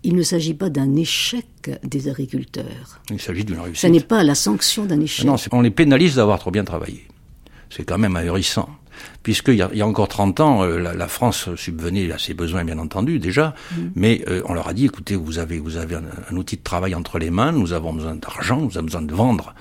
il 0.03 0.15
ne 0.15 0.23
s'agit 0.23 0.53
pas 0.53 0.69
d'un 0.69 0.95
échec 0.95 1.45
des 1.83 2.07
agriculteurs. 2.09 3.01
Il 3.09 3.21
s'agit 3.21 3.45
d'une 3.45 3.59
réussite. 3.59 3.81
Ce 3.81 3.87
n'est 3.87 3.99
pas 3.99 4.23
la 4.23 4.35
sanction 4.35 4.85
d'un 4.85 4.99
échec. 4.99 5.25
Non, 5.25 5.35
on 5.51 5.61
les 5.61 5.71
pénalise 5.71 6.15
d'avoir 6.15 6.39
trop 6.39 6.51
bien 6.51 6.63
travaillé. 6.63 7.07
C'est 7.69 7.83
quand 7.85 7.97
même 7.97 8.15
ahurissant. 8.15 8.69
Puisqu'il 9.23 9.55
y, 9.55 9.61
a, 9.61 9.69
il 9.71 9.79
y 9.79 9.81
a 9.81 9.87
encore 9.87 10.07
30 10.07 10.39
ans, 10.41 10.63
euh, 10.63 10.77
la, 10.77 10.93
la, 10.93 11.07
France 11.07 11.49
subvenait 11.55 12.11
à 12.11 12.17
ses 12.17 12.33
besoins, 12.33 12.65
bien 12.65 12.77
entendu, 12.77 13.19
déjà, 13.19 13.55
mm. 13.71 13.81
mais 13.95 14.23
euh, 14.27 14.41
on 14.45 14.53
leur 14.53 14.67
a 14.67 14.73
dit, 14.73 14.85
écoutez, 14.85 15.15
vous 15.15 15.39
avez, 15.39 15.59
vous 15.59 15.77
avez 15.77 15.95
un, 15.95 16.03
un, 16.29 16.35
outil 16.35 16.57
de 16.57 16.61
travail 16.61 16.93
entre 16.93 17.17
les 17.17 17.31
mains, 17.31 17.51
nous 17.51 17.73
avons 17.73 17.93
besoin 17.93 18.15
d'argent, 18.15 18.57
nous 18.57 18.77
avons 18.77 18.85
besoin 18.85 19.01
de 19.01 19.13
vendre 19.13 19.55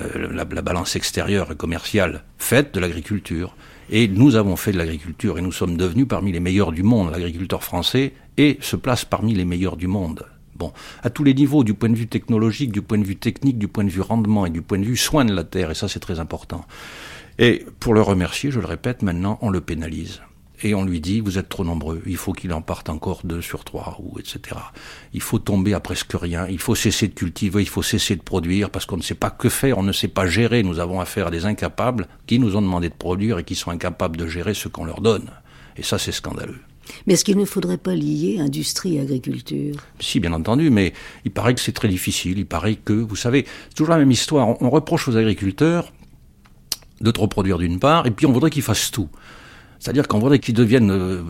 euh, 0.00 0.32
la, 0.32 0.44
la, 0.44 0.62
balance 0.62 0.96
extérieure 0.96 1.52
et 1.52 1.56
commerciale 1.56 2.24
faite 2.38 2.74
de 2.74 2.80
l'agriculture. 2.80 3.56
Et 3.90 4.08
nous 4.08 4.36
avons 4.36 4.56
fait 4.56 4.72
de 4.72 4.78
l'agriculture 4.78 5.38
et 5.38 5.42
nous 5.42 5.52
sommes 5.52 5.76
devenus 5.76 6.08
parmi 6.08 6.32
les 6.32 6.40
meilleurs 6.40 6.72
du 6.72 6.82
monde. 6.82 7.10
L'agriculteur 7.12 7.62
français 7.62 8.12
et 8.36 8.58
se 8.60 8.76
place 8.76 9.04
parmi 9.04 9.34
les 9.34 9.44
meilleurs 9.44 9.76
du 9.76 9.86
monde. 9.86 10.26
Bon, 10.56 10.72
à 11.02 11.10
tous 11.10 11.22
les 11.22 11.34
niveaux, 11.34 11.64
du 11.64 11.74
point 11.74 11.90
de 11.90 11.94
vue 11.94 12.08
technologique, 12.08 12.72
du 12.72 12.80
point 12.80 12.98
de 12.98 13.04
vue 13.04 13.16
technique, 13.16 13.58
du 13.58 13.68
point 13.68 13.84
de 13.84 13.90
vue 13.90 14.00
rendement 14.00 14.46
et 14.46 14.50
du 14.50 14.62
point 14.62 14.78
de 14.78 14.84
vue 14.84 14.96
soin 14.96 15.24
de 15.24 15.34
la 15.34 15.44
terre, 15.44 15.70
et 15.70 15.74
ça 15.74 15.86
c'est 15.86 16.00
très 16.00 16.18
important. 16.18 16.64
Et 17.38 17.66
pour 17.78 17.92
le 17.92 18.00
remercier, 18.00 18.50
je 18.50 18.58
le 18.58 18.66
répète, 18.66 19.02
maintenant 19.02 19.38
on 19.42 19.50
le 19.50 19.60
pénalise. 19.60 20.22
Et 20.62 20.74
on 20.74 20.84
lui 20.84 21.00
dit, 21.00 21.20
vous 21.20 21.38
êtes 21.38 21.48
trop 21.48 21.64
nombreux, 21.64 22.02
il 22.06 22.16
faut 22.16 22.32
qu'il 22.32 22.52
en 22.52 22.62
parte 22.62 22.88
encore 22.88 23.20
deux 23.24 23.42
sur 23.42 23.64
trois, 23.64 23.98
ou 24.00 24.18
etc. 24.18 24.56
Il 25.12 25.20
faut 25.20 25.38
tomber 25.38 25.74
à 25.74 25.80
presque 25.80 26.12
rien, 26.14 26.46
il 26.48 26.58
faut 26.58 26.74
cesser 26.74 27.08
de 27.08 27.14
cultiver, 27.14 27.62
il 27.62 27.68
faut 27.68 27.82
cesser 27.82 28.16
de 28.16 28.22
produire, 28.22 28.70
parce 28.70 28.86
qu'on 28.86 28.96
ne 28.96 29.02
sait 29.02 29.14
pas 29.14 29.30
que 29.30 29.48
faire, 29.48 29.76
on 29.76 29.82
ne 29.82 29.92
sait 29.92 30.08
pas 30.08 30.26
gérer. 30.26 30.62
Nous 30.62 30.78
avons 30.78 31.00
affaire 31.00 31.26
à 31.26 31.30
des 31.30 31.44
incapables 31.44 32.08
qui 32.26 32.38
nous 32.38 32.56
ont 32.56 32.62
demandé 32.62 32.88
de 32.88 32.94
produire 32.94 33.38
et 33.38 33.44
qui 33.44 33.54
sont 33.54 33.70
incapables 33.70 34.16
de 34.16 34.26
gérer 34.26 34.54
ce 34.54 34.68
qu'on 34.68 34.84
leur 34.84 35.02
donne. 35.02 35.30
Et 35.76 35.82
ça, 35.82 35.98
c'est 35.98 36.12
scandaleux. 36.12 36.60
Mais 37.06 37.14
est-ce 37.14 37.24
qu'il 37.24 37.36
ne 37.36 37.44
faudrait 37.44 37.78
pas 37.78 37.94
lier 37.94 38.38
industrie 38.40 38.96
et 38.96 39.00
agriculture? 39.00 39.76
Si, 40.00 40.20
bien 40.20 40.32
entendu, 40.32 40.70
mais 40.70 40.94
il 41.24 41.32
paraît 41.32 41.54
que 41.54 41.60
c'est 41.60 41.72
très 41.72 41.88
difficile. 41.88 42.38
Il 42.38 42.46
paraît 42.46 42.76
que, 42.76 42.92
vous 42.92 43.16
savez, 43.16 43.44
c'est 43.68 43.74
toujours 43.74 43.92
la 43.92 43.98
même 43.98 44.10
histoire. 44.10 44.48
On, 44.48 44.56
on 44.60 44.70
reproche 44.70 45.08
aux 45.08 45.16
agriculteurs 45.16 45.92
de 47.00 47.10
trop 47.10 47.28
produire 47.28 47.58
d'une 47.58 47.78
part, 47.78 48.06
et 48.06 48.10
puis 48.10 48.24
on 48.24 48.32
voudrait 48.32 48.50
qu'ils 48.50 48.62
fassent 48.62 48.90
tout. 48.90 49.08
C'est-à-dire 49.78 50.08
qu'on 50.08 50.18
voudrait 50.18 50.38
qu'ils 50.38 50.54
deviennent 50.54 50.90
euh, 50.90 51.22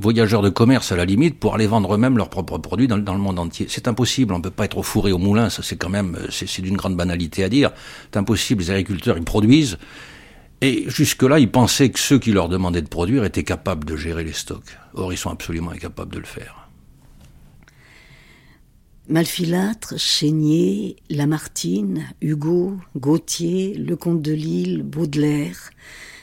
voyageurs 0.00 0.42
de 0.42 0.48
commerce 0.48 0.92
à 0.92 0.96
la 0.96 1.04
limite 1.04 1.38
pour 1.38 1.54
aller 1.54 1.66
vendre 1.66 1.94
eux-mêmes 1.94 2.16
leurs 2.16 2.30
propres 2.30 2.58
produits 2.58 2.88
dans, 2.88 2.96
le 2.96 3.18
monde 3.18 3.38
entier. 3.38 3.66
C'est 3.68 3.88
impossible, 3.88 4.32
on 4.32 4.38
ne 4.38 4.42
peut 4.42 4.50
pas 4.50 4.64
être 4.64 4.78
au 4.78 4.82
fourré 4.82 5.12
au 5.12 5.18
moulin, 5.18 5.50
ça 5.50 5.62
c'est 5.62 5.76
quand 5.76 5.88
même, 5.88 6.16
c'est 6.30 6.62
d'une 6.62 6.76
grande 6.76 6.96
banalité 6.96 7.44
à 7.44 7.48
dire. 7.48 7.70
C'est 8.12 8.18
impossible, 8.18 8.62
les 8.62 8.70
agriculteurs 8.70 9.18
ils 9.18 9.24
produisent, 9.24 9.78
et 10.60 10.84
jusque-là 10.88 11.38
ils 11.38 11.50
pensaient 11.50 11.90
que 11.90 11.98
ceux 11.98 12.18
qui 12.18 12.32
leur 12.32 12.48
demandaient 12.48 12.82
de 12.82 12.88
produire 12.88 13.24
étaient 13.24 13.44
capables 13.44 13.84
de 13.84 13.96
gérer 13.96 14.24
les 14.24 14.32
stocks. 14.32 14.78
Or 14.94 15.12
ils 15.12 15.18
sont 15.18 15.30
absolument 15.30 15.70
incapables 15.70 16.12
de 16.12 16.18
le 16.18 16.26
faire. 16.26 16.68
Malfilâtre, 19.10 19.98
Chénier, 19.98 20.94
Lamartine, 21.10 22.04
Hugo, 22.20 22.76
Gautier, 22.96 23.74
Lecomte 23.74 24.22
de 24.22 24.32
Lille, 24.32 24.84
Baudelaire, 24.84 25.70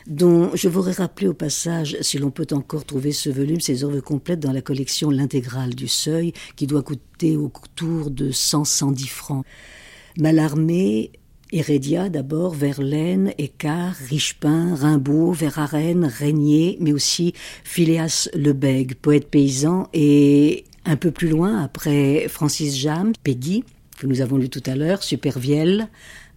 dont 0.08 0.52
je 0.56 0.70
voudrais 0.70 0.94
rappeler 0.94 1.28
au 1.28 1.34
passage, 1.34 1.98
si 2.02 2.18
l'on 2.18 2.32
peut 2.32 2.48
encore 2.52 2.86
trouver 2.86 3.12
ce 3.12 3.30
volume, 3.30 3.60
ces 3.60 3.84
œuvres 3.84 4.00
complètes 4.00 4.40
dans 4.40 4.54
la 4.54 4.62
collection 4.62 5.10
L'intégrale 5.12 5.76
du 5.76 5.88
Seuil, 5.88 6.34
qui 6.56 6.66
doit 6.66 6.82
coûter 6.82 7.36
autour 7.36 8.10
de 8.10 8.32
100-110 8.32 9.08
francs. 9.08 9.46
Mallarmé, 10.18 11.12
Hérédia 11.52 12.10
d'abord, 12.10 12.54
Verlaine, 12.54 13.34
Écart, 13.38 13.96
Richepin, 14.10 14.76
Rimbaud, 14.76 15.32
Verhaeren, 15.34 16.06
Régnier, 16.06 16.78
mais 16.80 16.94
aussi 16.94 17.34
Phileas 17.64 18.30
Lebègue, 18.34 18.96
poète 18.96 19.30
paysan, 19.30 19.88
et 19.94 20.64
un 20.86 20.96
peu 20.96 21.12
plus 21.12 21.30
loin, 21.30 21.62
après 21.62 22.28
Francis 22.30 22.78
Jam, 22.78 23.12
Peggy, 23.24 23.64
que 24.00 24.08
nous 24.08 24.22
avons 24.22 24.38
lu 24.38 24.50
tout 24.50 24.64
à 24.66 24.76
l'heure, 24.76 25.04
Supervielle, 25.04 25.90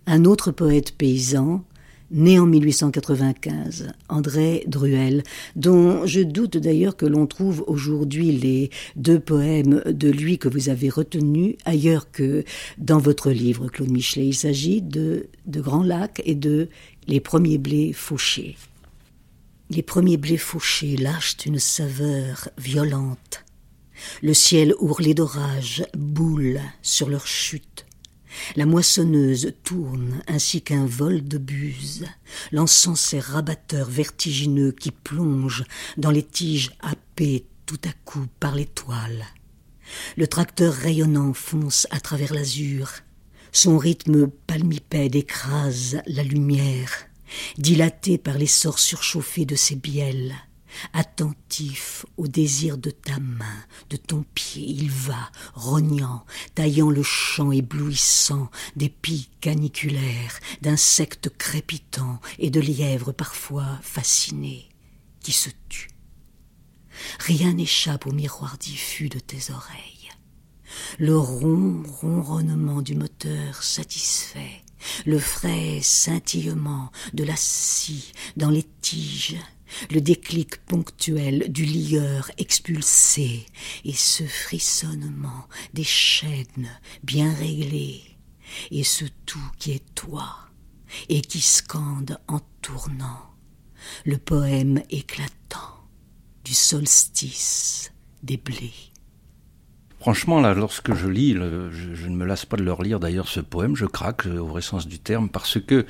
un 0.06 0.24
autre 0.24 0.50
poète 0.50 0.92
paysan, 0.92 1.62
né 2.10 2.38
en 2.38 2.46
1895, 2.46 3.88
André 4.08 4.64
Druel, 4.66 5.22
dont 5.56 6.06
je 6.06 6.20
doute 6.20 6.56
d'ailleurs 6.56 6.96
que 6.96 7.06
l'on 7.06 7.26
trouve 7.26 7.64
aujourd'hui 7.66 8.32
les 8.32 8.70
deux 8.96 9.20
poèmes 9.20 9.82
de 9.86 10.10
lui 10.10 10.38
que 10.38 10.49
vous 10.49 10.68
avez 10.68 10.88
retenus 10.88 11.56
ailleurs 11.64 12.10
que 12.10 12.44
dans 12.78 12.99
votre 12.99 13.30
livre, 13.30 13.68
Claude 13.68 13.90
Michelet. 13.90 14.26
Il 14.26 14.34
s'agit 14.34 14.82
de 14.82 15.28
De 15.46 15.60
Grand 15.60 15.82
Lac 15.82 16.20
et 16.25 16.34
de 16.34 16.68
Les 17.06 17.20
premiers 17.20 17.58
blés 17.58 17.92
fauchés. 17.92 18.56
Les 19.70 19.82
premiers 19.82 20.16
blés 20.16 20.36
fauchés 20.36 20.96
lâchent 20.96 21.36
une 21.46 21.58
saveur 21.58 22.49
violente. 22.58 23.44
Le 24.23 24.34
ciel 24.34 24.75
ourlé 24.80 25.14
d'orage 25.14 25.84
boule 25.96 26.60
sur 26.82 27.08
leur 27.08 27.26
chute. 27.26 27.86
La 28.56 28.66
moissonneuse 28.66 29.54
tourne 29.64 30.23
ainsi 30.26 30.62
qu'un 30.62 30.86
vol 30.86 31.23
de 31.23 31.38
buse, 31.38 32.06
lançant 32.52 32.95
ses 32.95 33.21
rabatteurs 33.21 33.88
vertigineux 33.88 34.73
qui 34.73 34.90
plongent 34.90 35.64
dans 35.97 36.10
les 36.10 36.23
tiges 36.23 36.73
happées 36.80 37.47
tout 37.66 37.80
à 37.84 37.93
coup 38.04 38.26
par 38.38 38.54
l'étoile. 38.54 39.25
Le 40.16 40.26
tracteur 40.26 40.73
rayonnant 40.73 41.34
fonce 41.34 41.86
à 41.90 42.00
travers 42.00 42.34
l'azur. 42.34 42.90
Son 43.52 43.78
rythme 43.78 44.28
palmipède 44.47 45.16
écrase 45.16 46.00
la 46.06 46.23
lumière, 46.23 46.93
dilaté 47.58 48.16
par 48.16 48.38
l'essor 48.38 48.78
surchauffé 48.78 49.45
de 49.45 49.56
ses 49.56 49.75
bielles 49.75 50.34
attentif 50.93 52.06
au 52.17 52.26
désir 52.26 52.78
de 52.78 52.91
ta 52.91 53.19
main, 53.19 53.65
de 53.91 53.97
ton 53.97 54.25
pied, 54.35 54.65
il 54.69 54.91
va, 54.91 55.30
rognant, 55.54 56.25
taillant 56.54 56.91
le 56.91 57.02
champ 57.02 57.52
éblouissant 57.52 58.50
d'épis 58.76 59.28
caniculaires, 59.41 60.39
d'insectes 60.63 61.30
crépitants 61.37 62.21
et 62.39 62.50
de 62.50 62.61
lièvres 62.61 63.13
parfois 63.13 63.78
fascinés, 63.83 64.69
qui 65.21 65.33
se 65.33 65.50
tuent. 65.69 65.91
Rien 67.21 67.54
n'échappe 67.54 68.06
au 68.06 68.13
miroir 68.13 68.59
diffus 68.59 69.09
de 69.09 69.19
tes 69.19 69.52
oreilles. 69.52 70.11
Le 70.99 71.19
rond 71.19 71.83
ronronnement 72.00 72.83
du 72.83 72.95
moteur 72.95 73.63
satisfait, 73.63 74.63
le 75.04 75.19
frais 75.19 75.80
scintillement 75.83 76.91
de 77.13 77.25
la 77.25 77.37
scie 77.37 78.13
dans 78.37 78.50
les 78.50 78.67
tiges, 78.80 79.37
le 79.91 80.00
déclic 80.00 80.56
ponctuel 80.67 81.50
du 81.50 81.65
lieur 81.65 82.30
expulsé 82.39 83.47
et 83.85 83.93
ce 83.93 84.25
frissonnement 84.25 85.47
des 85.75 85.85
chaînes 85.85 86.71
bien 87.02 87.33
réglées 87.35 88.02
et 88.71 88.85
ce 88.85 89.04
tout 89.26 89.50
qui 89.59 89.73
est 89.73 89.95
toi 89.95 90.37
et 91.09 91.21
qui 91.21 91.41
scande 91.41 92.19
en 92.28 92.41
tournant 92.63 93.35
le 94.04 94.19
poème 94.19 94.83
éclatant 94.91 95.87
du 96.45 96.54
solstice 96.54 97.93
des 98.23 98.37
blés. 98.37 98.73
Franchement, 100.00 100.41
là, 100.41 100.54
lorsque 100.54 100.95
je 100.95 101.09
lis, 101.09 101.35
je, 101.35 101.95
je, 101.95 102.06
ne 102.09 102.17
me 102.17 102.25
lasse 102.25 102.47
pas 102.47 102.56
de 102.56 102.63
leur 102.63 102.83
lire 102.83 103.00
d'ailleurs 103.00 103.28
ce 103.28 103.41
poème, 103.41 103.76
je 103.76 103.85
craque 103.85 104.25
au 104.26 104.47
vrai 104.47 104.63
sens 104.63 104.89
du 104.89 104.99
terme, 104.99 105.28
parce 105.28 105.61
que 105.61 105.87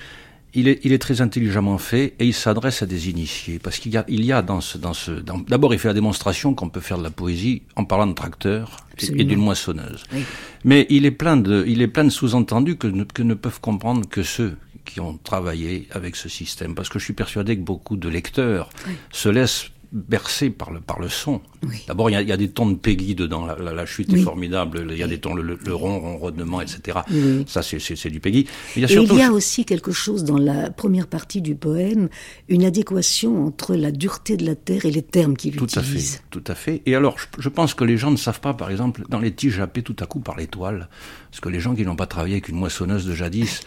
il 0.55 0.69
est, 0.69 0.81
il 0.85 0.93
est, 0.93 0.99
très 0.99 1.21
intelligemment 1.21 1.79
fait 1.79 2.15
et 2.19 2.27
il 2.27 2.35
s'adresse 2.35 2.83
à 2.83 2.87
des 2.87 3.09
initiés 3.09 3.59
parce 3.59 3.79
qu'il 3.79 3.93
y 3.93 3.97
a, 3.97 4.05
il 4.09 4.25
y 4.25 4.33
a 4.33 4.43
dans 4.43 4.61
ce, 4.61 4.79
dans 4.79 4.95
ce, 4.95 5.13
d'abord 5.13 5.73
il 5.73 5.79
fait 5.79 5.89
la 5.89 5.95
démonstration 5.95 6.55
qu'on 6.55 6.69
peut 6.69 6.81
faire 6.81 6.99
de 6.99 7.03
la 7.03 7.11
poésie 7.11 7.63
en 7.77 7.85
parlant 7.85 8.07
de 8.07 8.15
tracteur 8.15 8.77
Absolument. 8.93 9.21
et 9.21 9.25
d'une 9.25 9.41
moissonneuse. 9.41 10.05
Oui. 10.13 10.25
Mais 10.65 10.87
il 10.91 11.07
est 11.07 11.11
plein 11.13 11.37
de, 11.37 11.65
il 11.67 11.83
est 11.83 11.89
plein 11.89 12.05
de 12.05 12.11
sous-entendus 12.11 12.77
que, 12.77 12.87
ne, 12.87 13.05
que 13.05 13.23
ne 13.23 13.35
peuvent 13.35 13.61
comprendre 13.61 14.09
que 14.09 14.23
ceux 14.23 14.57
qui 14.85 15.01
ont 15.01 15.19
travaillé 15.23 15.89
avec 15.93 16.17
ce 16.17 16.29
système. 16.29 16.75
Parce 16.75 16.89
que 16.89 16.99
je 16.99 17.05
suis 17.05 17.15
persuadé 17.15 17.57
que 17.57 17.63
beaucoup 17.63 17.97
de 17.97 18.09
lecteurs 18.09 18.71
oui. 18.87 18.95
se 19.13 19.29
laissent 19.29 19.71
bercé 19.93 20.51
par 20.51 20.71
le, 20.71 20.81
par 20.81 21.01
le 21.01 21.09
son. 21.09 21.41
Oui. 21.63 21.83
D'abord, 21.89 22.11
il 22.11 22.21
y, 22.21 22.25
y, 22.25 22.33
a 22.33 22.37
des 22.37 22.49
tons 22.49 22.71
de 22.71 22.77
Peggy 22.77 23.15
dedans, 23.15 23.45
la, 23.45 23.57
la, 23.57 23.73
la 23.73 23.87
chute 23.87 24.09
oui. 24.13 24.21
est 24.21 24.23
formidable, 24.23 24.87
il 24.91 24.97
y 24.97 25.03
a 25.03 25.09
des 25.09 25.19
tons, 25.19 25.35
le, 25.35 25.43
le 25.43 25.75
rond, 25.75 25.99
ronronnement, 25.99 26.61
etc. 26.61 26.99
Oui. 27.11 27.45
Ça, 27.49 27.63
c'est 27.63 28.11
du 28.11 28.21
Peggy. 28.21 28.47
Il 28.77 28.83
y, 28.83 28.85
a 28.85 28.89
surtout... 28.89 29.15
il 29.15 29.19
y 29.19 29.23
a 29.23 29.33
aussi 29.33 29.65
quelque 29.65 29.91
chose 29.91 30.25
dans 30.25 30.39
la 30.39 30.71
première 30.71 31.09
partie 31.09 31.43
du 31.43 31.57
poème, 31.57 32.09
une 32.49 32.65
adéquation 32.65 33.47
entre 33.47 33.75
la 33.75 33.91
dureté 33.91 34.37
de 34.37 34.47
la 34.47 34.55
terre 34.55 34.85
et 34.85 34.91
les 34.91 35.03
termes 35.03 35.37
qu'il 35.37 35.57
utilise. 35.57 35.73
Tout 35.73 35.79
à 35.79 35.83
fait, 35.83 36.21
tout 36.31 36.45
à 36.47 36.55
fait. 36.55 36.83
Et 36.87 36.95
alors, 36.95 37.19
je, 37.19 37.27
je, 37.39 37.49
pense 37.49 37.75
que 37.75 37.85
les 37.85 37.97
gens 37.97 38.13
ne 38.13 38.17
savent 38.17 38.41
pas, 38.41 38.55
par 38.55 38.71
exemple, 38.71 39.05
dans 39.09 39.19
les 39.19 39.33
tiges 39.33 39.59
happées 39.59 39.83
tout 39.83 39.97
à 39.99 40.07
coup 40.07 40.21
par 40.21 40.37
l'étoile, 40.37 40.89
parce 41.31 41.41
que 41.41 41.49
les 41.49 41.61
gens 41.61 41.75
qui 41.75 41.85
n'ont 41.85 41.97
pas 41.97 42.07
travaillé 42.07 42.35
avec 42.35 42.49
une 42.49 42.57
moissonneuse 42.57 43.07
de 43.07 43.15
jadis 43.15 43.63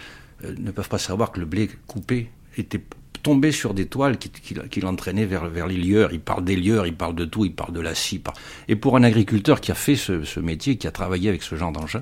euh, 0.46 0.56
ne 0.58 0.72
peuvent 0.72 0.90
pas 0.90 0.98
savoir 0.98 1.32
que 1.32 1.40
le 1.42 1.46
blé 1.46 1.70
coupé 1.88 2.30
était 2.58 2.82
tombait 3.24 3.54
sur 3.54 3.74
des 3.74 3.88
toiles 3.88 4.18
qui, 4.18 4.82
l'entraînaient 4.82 5.26
vers, 5.26 5.68
les 5.68 5.78
lieurs. 5.78 6.12
Il 6.12 6.20
parle 6.20 6.44
des 6.44 6.58
lieurs, 6.58 6.86
il 6.86 6.94
parle 6.94 7.16
de 7.16 7.26
tout, 7.26 7.46
il 7.46 7.54
parle 7.54 7.74
de 7.74 7.80
la 7.80 7.96
scie. 7.96 8.22
Et 8.68 8.76
pour 8.76 8.98
un 8.98 9.04
agriculteur 9.04 9.62
qui 9.62 9.72
a 9.72 9.76
fait 9.76 9.96
ce, 9.96 10.40
métier, 10.40 10.76
qui 10.76 10.86
a 10.86 10.92
travaillé 10.92 11.30
avec 11.30 11.42
ce 11.42 11.56
genre 11.56 11.72
d'engin, 11.72 12.02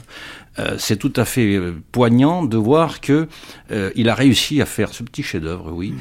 euh, 0.60 0.76
c'est 0.78 0.98
tout 0.98 1.14
à 1.16 1.24
fait 1.24 1.56
euh, 1.56 1.76
poignant 1.92 2.44
de 2.44 2.58
voir 2.58 3.00
que 3.00 3.28
euh, 3.72 3.92
il 3.96 4.10
a 4.10 4.16
réussi 4.16 4.62
à 4.62 4.66
faire 4.66 4.94
ce 4.94 5.04
petit 5.04 5.24
chef-d'œuvre, 5.24 5.72
oui. 5.72 5.94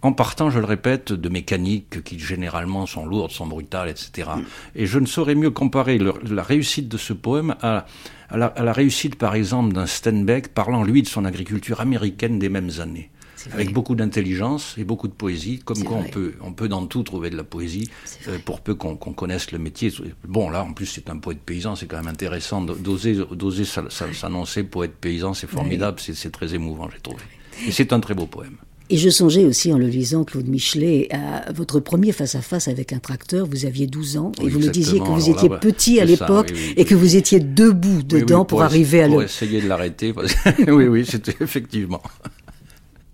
En 0.00 0.12
partant, 0.12 0.48
je 0.48 0.60
le 0.60 0.64
répète, 0.64 1.12
de 1.12 1.28
mécaniques 1.28 2.04
qui 2.04 2.20
généralement 2.20 2.86
sont 2.86 3.04
lourdes, 3.04 3.32
sont 3.32 3.48
brutales, 3.48 3.88
etc. 3.88 4.30
Et 4.76 4.86
je 4.86 5.00
ne 5.00 5.06
saurais 5.06 5.34
mieux 5.34 5.50
comparer 5.50 5.98
la 5.98 6.42
réussite 6.44 6.88
de 6.88 6.96
ce 6.96 7.12
poème 7.12 7.56
à, 7.62 7.84
la, 8.30 8.46
à 8.46 8.62
la 8.62 8.72
réussite, 8.72 9.16
par 9.16 9.34
exemple, 9.34 9.72
d'un 9.72 9.86
Steinbeck 9.86 10.54
parlant, 10.54 10.84
lui, 10.84 11.02
de 11.02 11.08
son 11.08 11.24
agriculture 11.24 11.80
américaine 11.80 12.38
des 12.38 12.48
mêmes 12.48 12.70
années 12.78 13.10
avec 13.52 13.72
beaucoup 13.72 13.94
d'intelligence 13.94 14.74
et 14.78 14.84
beaucoup 14.84 15.08
de 15.08 15.12
poésie, 15.12 15.60
comme 15.64 15.82
quoi 15.84 15.98
on 15.98 16.08
peut, 16.08 16.34
on 16.40 16.52
peut 16.52 16.68
dans 16.68 16.86
tout 16.86 17.02
trouver 17.02 17.30
de 17.30 17.36
la 17.36 17.44
poésie, 17.44 17.88
euh, 18.28 18.38
pour 18.44 18.60
peu 18.60 18.74
qu'on 18.74 18.96
connaisse 18.96 19.52
le 19.52 19.58
métier. 19.58 19.92
Bon, 20.26 20.50
là, 20.50 20.64
en 20.64 20.72
plus, 20.72 20.86
c'est 20.86 21.10
un 21.10 21.18
poète 21.18 21.40
paysan, 21.40 21.76
c'est 21.76 21.86
quand 21.86 21.98
même 21.98 22.08
intéressant 22.08 22.62
d'oser 22.62 23.16
s'annoncer 23.64 24.64
poète 24.64 24.94
paysan, 25.00 25.34
c'est 25.34 25.48
formidable, 25.48 25.98
c'est 26.00 26.30
très 26.32 26.54
émouvant, 26.54 26.88
j'ai 26.90 27.00
trouvé. 27.00 27.22
Et 27.66 27.72
c'est 27.72 27.92
un 27.92 28.00
très 28.00 28.14
beau 28.14 28.26
poème. 28.26 28.56
Et 28.90 28.96
je 28.96 29.10
songeais 29.10 29.44
aussi 29.44 29.70
en 29.72 29.76
le 29.76 29.86
lisant, 29.86 30.24
Claude 30.24 30.48
Michelet, 30.48 31.08
à 31.10 31.52
votre 31.52 31.78
premier 31.78 32.12
face-à-oui 32.12 32.58
avec 32.68 32.94
un 32.94 32.98
tracteur. 32.98 33.46
Vous 33.46 33.66
aviez 33.66 33.86
12 33.86 34.16
ans 34.16 34.32
et 34.42 34.48
vous 34.48 34.60
me 34.60 34.68
disiez 34.68 34.98
que 34.98 35.04
vous 35.04 35.28
étiez 35.28 35.50
petit 35.50 36.00
à 36.00 36.06
l'époque 36.06 36.52
et 36.76 36.84
que 36.86 36.94
vous 36.94 37.16
étiez 37.16 37.38
debout 37.38 38.02
dedans 38.02 38.46
pour, 38.46 38.62
arriver 38.62 39.02
à 39.02 39.08
le... 39.08 39.12
Pour 39.12 39.22
essayer 39.22 39.60
de 39.60 39.68
l'arrêter. 39.68 40.14
oui, 40.68 40.86
oui, 40.86 41.04
c'était 41.06 41.36
effectivement 41.40 42.00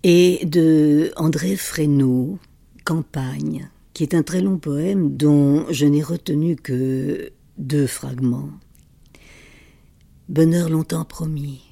et 0.07 0.45
de 0.45 1.11
André 1.15 1.55
Fresneau, 1.55 2.37
Campagne, 2.83 3.71
qui 3.95 4.03
est 4.03 4.13
un 4.13 4.21
très 4.21 4.39
long 4.39 4.59
poème 4.59 5.17
dont 5.17 5.65
je 5.71 5.87
n'ai 5.87 6.03
retenu 6.03 6.55
que 6.55 7.31
deux 7.57 7.87
fragments. 7.87 8.51
Bonheur 10.29 10.69
longtemps 10.69 11.05
promis, 11.05 11.63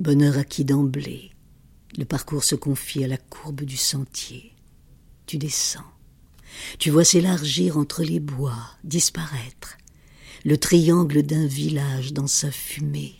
bonheur 0.00 0.36
acquis 0.36 0.64
d'emblée, 0.64 1.30
le 1.96 2.04
parcours 2.04 2.42
se 2.42 2.56
confie 2.56 3.04
à 3.04 3.06
la 3.06 3.18
courbe 3.18 3.62
du 3.62 3.76
sentier. 3.76 4.50
Tu 5.26 5.38
descends, 5.38 5.92
tu 6.80 6.90
vois 6.90 7.04
s'élargir 7.04 7.78
entre 7.78 8.02
les 8.02 8.18
bois, 8.18 8.58
disparaître, 8.82 9.78
le 10.44 10.58
triangle 10.58 11.22
d'un 11.22 11.46
village 11.46 12.12
dans 12.12 12.26
sa 12.26 12.50
fumée. 12.50 13.14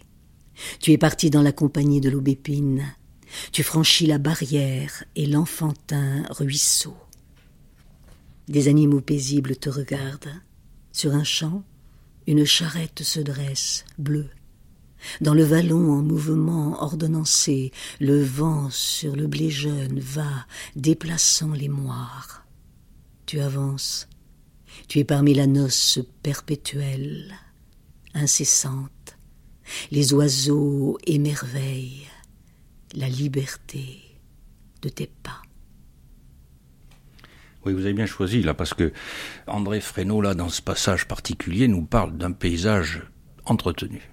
Tu 0.81 0.91
es 0.91 0.99
parti 0.99 1.31
dans 1.31 1.43
la 1.43 1.53
compagnie 1.53 2.01
de 2.01 2.11
l'aubépine, 2.11 2.85
tu 3.53 3.63
franchis 3.63 4.07
la 4.07 4.19
barrière 4.19 5.05
et 5.15 5.27
l'enfantin 5.27 6.25
ruisseau. 6.31 6.97
Des 8.49 8.69
animaux 8.69 9.01
paisibles 9.01 9.57
te 9.57 9.69
regardent. 9.69 10.41
Sur 10.93 11.15
un 11.15 11.25
champ, 11.25 11.65
une 12.27 12.45
charrette 12.45 13.03
se 13.03 13.21
dresse, 13.21 13.85
bleue. 13.99 14.31
Dans 15.21 15.35
le 15.35 15.45
vallon 15.45 15.93
en 15.93 16.03
mouvement 16.03 16.83
ordonnancé, 16.83 17.73
le 18.01 18.23
vent 18.23 18.71
sur 18.71 19.15
le 19.15 19.27
blé 19.27 19.51
jeune 19.51 20.01
va, 20.01 20.47
déplaçant 20.75 21.53
les 21.53 21.69
moires. 21.69 22.47
Tu 23.27 23.41
avances, 23.41 24.09
tu 24.89 25.01
es 25.01 25.05
parmi 25.05 25.35
la 25.35 25.47
noce 25.47 25.99
perpétuelle, 26.23 27.35
incessante. 28.15 28.91
Les 29.91 30.15
oiseaux 30.15 30.97
émerveillent 31.07 32.09
la 32.97 33.09
liberté 33.09 34.01
de 34.83 34.89
tes 34.89 35.11
pas. 35.23 35.43
Oui, 37.65 37.73
vous 37.73 37.81
avez 37.81 37.93
bien 37.93 38.07
choisi 38.07 38.43
là, 38.43 38.55
parce 38.55 38.75
que 38.75 38.93
André 39.47 39.81
Fresneau, 39.81 40.21
là, 40.21 40.35
dans 40.35 40.49
ce 40.49 40.63
passage 40.63 41.07
particulier, 41.07 41.69
nous 41.69 41.83
parle 41.83 42.17
d'un 42.17 42.33
paysage 42.33 43.03
entretenu. 43.45 44.09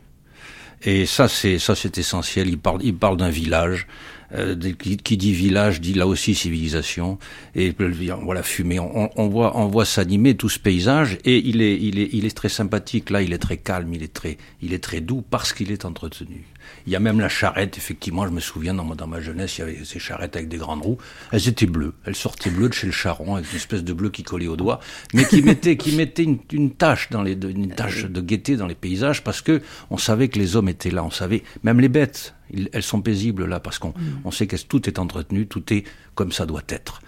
Et 0.81 1.05
ça, 1.05 1.27
c'est 1.27 1.59
ça, 1.59 1.75
c'est 1.75 1.97
essentiel. 1.97 2.49
Il 2.49 2.57
parle, 2.59 2.83
il 2.83 2.95
parle 2.95 3.17
d'un 3.17 3.29
village. 3.29 3.87
Euh, 4.33 4.55
qui, 4.79 5.15
dit 5.15 5.31
village 5.31 5.79
dit 5.79 5.93
là 5.93 6.07
aussi 6.07 6.33
civilisation. 6.33 7.19
Et 7.53 7.75
voilà, 8.23 8.41
fumée. 8.41 8.79
On, 8.79 9.09
on 9.15 9.27
voit, 9.29 9.55
on 9.55 9.67
voit 9.67 9.85
s'animer 9.85 10.35
tout 10.35 10.49
ce 10.49 10.57
paysage. 10.59 11.19
Et 11.23 11.37
il 11.37 11.61
est, 11.61 11.79
il 11.79 11.99
est, 11.99 12.09
il 12.11 12.25
est 12.25 12.35
très 12.35 12.49
sympathique. 12.49 13.11
Là, 13.11 13.21
il 13.21 13.31
est 13.31 13.37
très 13.37 13.57
calme. 13.57 13.93
Il 13.93 14.01
est 14.01 14.11
très, 14.11 14.37
il 14.61 14.73
est 14.73 14.83
très 14.83 14.99
doux 14.99 15.21
parce 15.21 15.53
qu'il 15.53 15.71
est 15.71 15.85
entretenu. 15.85 16.45
Il 16.85 16.93
y 16.93 16.95
a 16.95 16.99
même 16.99 17.19
la 17.19 17.29
charrette, 17.29 17.77
effectivement, 17.77 18.25
je 18.25 18.31
me 18.31 18.39
souviens, 18.39 18.73
dans, 18.73 18.83
dans 18.83 19.07
ma 19.07 19.21
jeunesse, 19.21 19.57
il 19.57 19.61
y 19.61 19.63
avait 19.63 19.85
ces 19.85 19.99
charrettes 19.99 20.35
avec 20.35 20.49
des 20.49 20.57
grandes 20.57 20.81
roues. 20.81 20.97
Elles 21.31 21.47
étaient 21.47 21.65
bleues. 21.65 21.93
Elles 22.05 22.15
sortaient 22.15 22.49
bleues 22.49 22.69
de 22.69 22.73
chez 22.73 22.87
le 22.87 22.93
charron, 22.93 23.35
avec 23.35 23.49
une 23.51 23.57
espèce 23.57 23.83
de 23.83 23.93
bleu 23.93 24.09
qui 24.09 24.23
collait 24.23 24.47
au 24.47 24.55
doigt, 24.55 24.79
mais 25.13 25.25
qui 25.25 25.41
mettait, 25.41 25.77
qui 25.77 25.95
mettait 25.95 26.23
une, 26.23 26.39
une 26.51 26.71
tache 26.71 27.09
dans 27.09 27.21
les, 27.21 27.33
une 27.33 27.69
tache 27.69 28.05
de 28.05 28.21
gaieté 28.21 28.57
dans 28.57 28.67
les 28.67 28.75
paysages 28.75 29.23
parce 29.23 29.41
que 29.41 29.61
on 29.89 29.97
savait 29.97 30.27
que 30.27 30.39
les 30.39 30.55
hommes 30.55 30.69
étaient 30.69 30.91
là. 30.91 31.03
On 31.03 31.11
savait, 31.11 31.43
même 31.63 31.79
les 31.79 31.89
bêtes, 31.89 32.35
elles 32.71 32.83
sont 32.83 33.01
paisibles 33.01 33.45
là 33.45 33.59
parce 33.59 33.79
qu'on 33.79 33.89
mm. 33.89 34.21
on 34.25 34.31
sait 34.31 34.47
que 34.47 34.55
tout 34.55 34.87
est 34.87 34.99
entretenu, 34.99 35.47
tout 35.47 35.73
est 35.73 35.83
comme 36.15 36.31
ça 36.31 36.45
doit 36.45 36.63
être. 36.69 37.01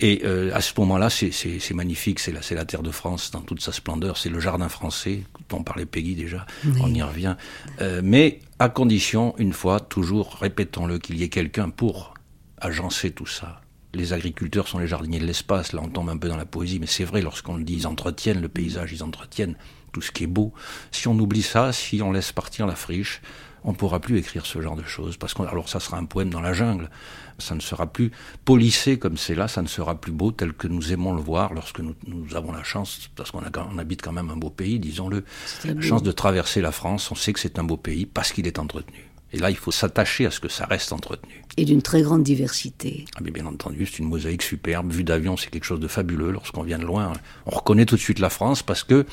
Et 0.00 0.20
euh, 0.24 0.54
à 0.54 0.60
ce 0.60 0.72
moment-là, 0.78 1.10
c'est 1.10 1.74
magnifique, 1.74 2.20
c'est 2.20 2.30
la, 2.30 2.40
la 2.50 2.64
terre 2.64 2.82
de 2.82 2.90
France 2.92 3.32
dans 3.32 3.40
toute 3.40 3.60
sa 3.60 3.72
splendeur, 3.72 4.16
c'est 4.16 4.28
le 4.28 4.38
jardin 4.38 4.68
français, 4.68 5.22
dont 5.48 5.62
parlait 5.64 5.86
Peggy 5.86 6.14
déjà, 6.14 6.46
on 6.80 6.94
y 6.94 7.02
revient. 7.02 7.34
Euh, 7.80 8.00
mais 8.04 8.38
à 8.58 8.68
condition, 8.68 9.34
une 9.38 9.52
fois, 9.52 9.78
toujours, 9.78 10.36
répétons-le, 10.40 10.98
qu'il 10.98 11.16
y 11.18 11.22
ait 11.22 11.28
quelqu'un 11.28 11.70
pour 11.70 12.14
agencer 12.60 13.12
tout 13.12 13.26
ça. 13.26 13.60
Les 13.94 14.12
agriculteurs 14.12 14.66
sont 14.66 14.78
les 14.78 14.86
jardiniers 14.88 15.20
de 15.20 15.26
l'espace, 15.26 15.72
là 15.72 15.80
on 15.82 15.88
tombe 15.88 16.10
un 16.10 16.16
peu 16.16 16.28
dans 16.28 16.36
la 16.36 16.44
poésie, 16.44 16.78
mais 16.80 16.86
c'est 16.86 17.04
vrai, 17.04 17.22
lorsqu'on 17.22 17.56
le 17.56 17.64
dit, 17.64 17.74
ils 17.74 17.86
entretiennent 17.86 18.40
le 18.40 18.48
paysage, 18.48 18.92
ils 18.92 19.02
entretiennent 19.04 19.56
tout 19.92 20.02
ce 20.02 20.10
qui 20.10 20.24
est 20.24 20.28
beau. 20.28 20.52
Si 20.90 21.08
on 21.08 21.18
oublie 21.18 21.42
ça, 21.42 21.72
si 21.72 22.02
on 22.02 22.12
laisse 22.12 22.32
partir 22.32 22.66
la 22.66 22.74
friche, 22.74 23.22
on 23.64 23.72
ne 23.72 23.76
pourra 23.76 24.00
plus 24.00 24.18
écrire 24.18 24.44
ce 24.44 24.60
genre 24.60 24.76
de 24.76 24.82
choses, 24.82 25.16
parce 25.16 25.34
que 25.34 25.42
alors 25.42 25.68
ça 25.68 25.80
sera 25.80 25.96
un 25.96 26.04
poème 26.04 26.30
dans 26.30 26.40
la 26.40 26.52
jungle, 26.52 26.90
ça 27.38 27.54
ne 27.54 27.60
sera 27.60 27.86
plus 27.86 28.10
polissé 28.44 28.98
comme 28.98 29.16
c'est 29.16 29.34
là, 29.34 29.48
ça 29.48 29.62
ne 29.62 29.68
sera 29.68 29.94
plus 30.00 30.12
beau 30.12 30.32
tel 30.32 30.52
que 30.52 30.68
nous 30.68 30.92
aimons 30.92 31.14
le 31.14 31.22
voir 31.22 31.54
lorsque 31.54 31.80
nous, 31.80 31.94
avons 32.34 32.52
la 32.52 32.62
chance, 32.62 33.08
parce 33.16 33.30
qu'on 33.30 33.78
habite 33.78 34.02
quand 34.02 34.12
même 34.12 34.30
un 34.30 34.36
beau 34.36 34.50
pays, 34.50 34.78
disons-le, 34.78 35.24
la 35.64 35.80
chance 35.80 36.02
de 36.02 36.12
traverser 36.12 36.60
la 36.60 36.72
France, 36.72 37.10
on 37.10 37.14
sait 37.14 37.32
que 37.32 37.40
c'est 37.40 37.58
un 37.58 37.64
beau 37.64 37.76
pays 37.76 38.06
parce 38.06 38.32
qu'il 38.32 38.46
est 38.46 38.58
entretenu. 38.58 39.08
Et 39.32 39.38
là, 39.38 39.50
il 39.50 39.56
faut 39.56 39.70
s'attacher 39.70 40.24
à 40.24 40.30
ce 40.30 40.40
que 40.40 40.48
ça 40.48 40.64
reste 40.64 40.90
entretenu. 40.92 41.44
Et 41.58 41.66
d'une 41.66 41.82
très 41.82 42.00
grande 42.00 42.22
diversité. 42.22 43.04
Ah, 43.16 43.20
bien 43.20 43.44
entendu, 43.44 43.84
c'est 43.84 43.98
une 43.98 44.08
mosaïque 44.08 44.42
superbe. 44.42 44.90
Vue 44.90 45.04
d'avion, 45.04 45.36
c'est 45.36 45.50
quelque 45.50 45.64
chose 45.64 45.80
de 45.80 45.88
fabuleux. 45.88 46.30
Lorsqu'on 46.30 46.62
vient 46.62 46.78
de 46.78 46.86
loin, 46.86 47.12
on 47.44 47.50
reconnaît 47.50 47.84
tout 47.84 47.96
de 47.96 48.00
suite 48.00 48.20
la 48.20 48.30
France 48.30 48.62
parce 48.62 48.84
que 48.84 49.04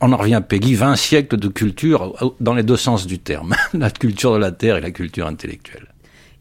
on 0.00 0.12
en 0.12 0.16
revient 0.16 0.34
à 0.34 0.40
Peggy, 0.40 0.74
20 0.74 0.96
siècles 0.96 1.36
de 1.36 1.48
culture 1.48 2.34
dans 2.38 2.54
les 2.54 2.62
deux 2.62 2.76
sens 2.76 3.06
du 3.06 3.18
terme, 3.18 3.56
la 3.74 3.90
culture 3.90 4.34
de 4.34 4.38
la 4.38 4.52
terre 4.52 4.76
et 4.76 4.80
la 4.80 4.90
culture 4.90 5.26
intellectuelle. 5.26 5.93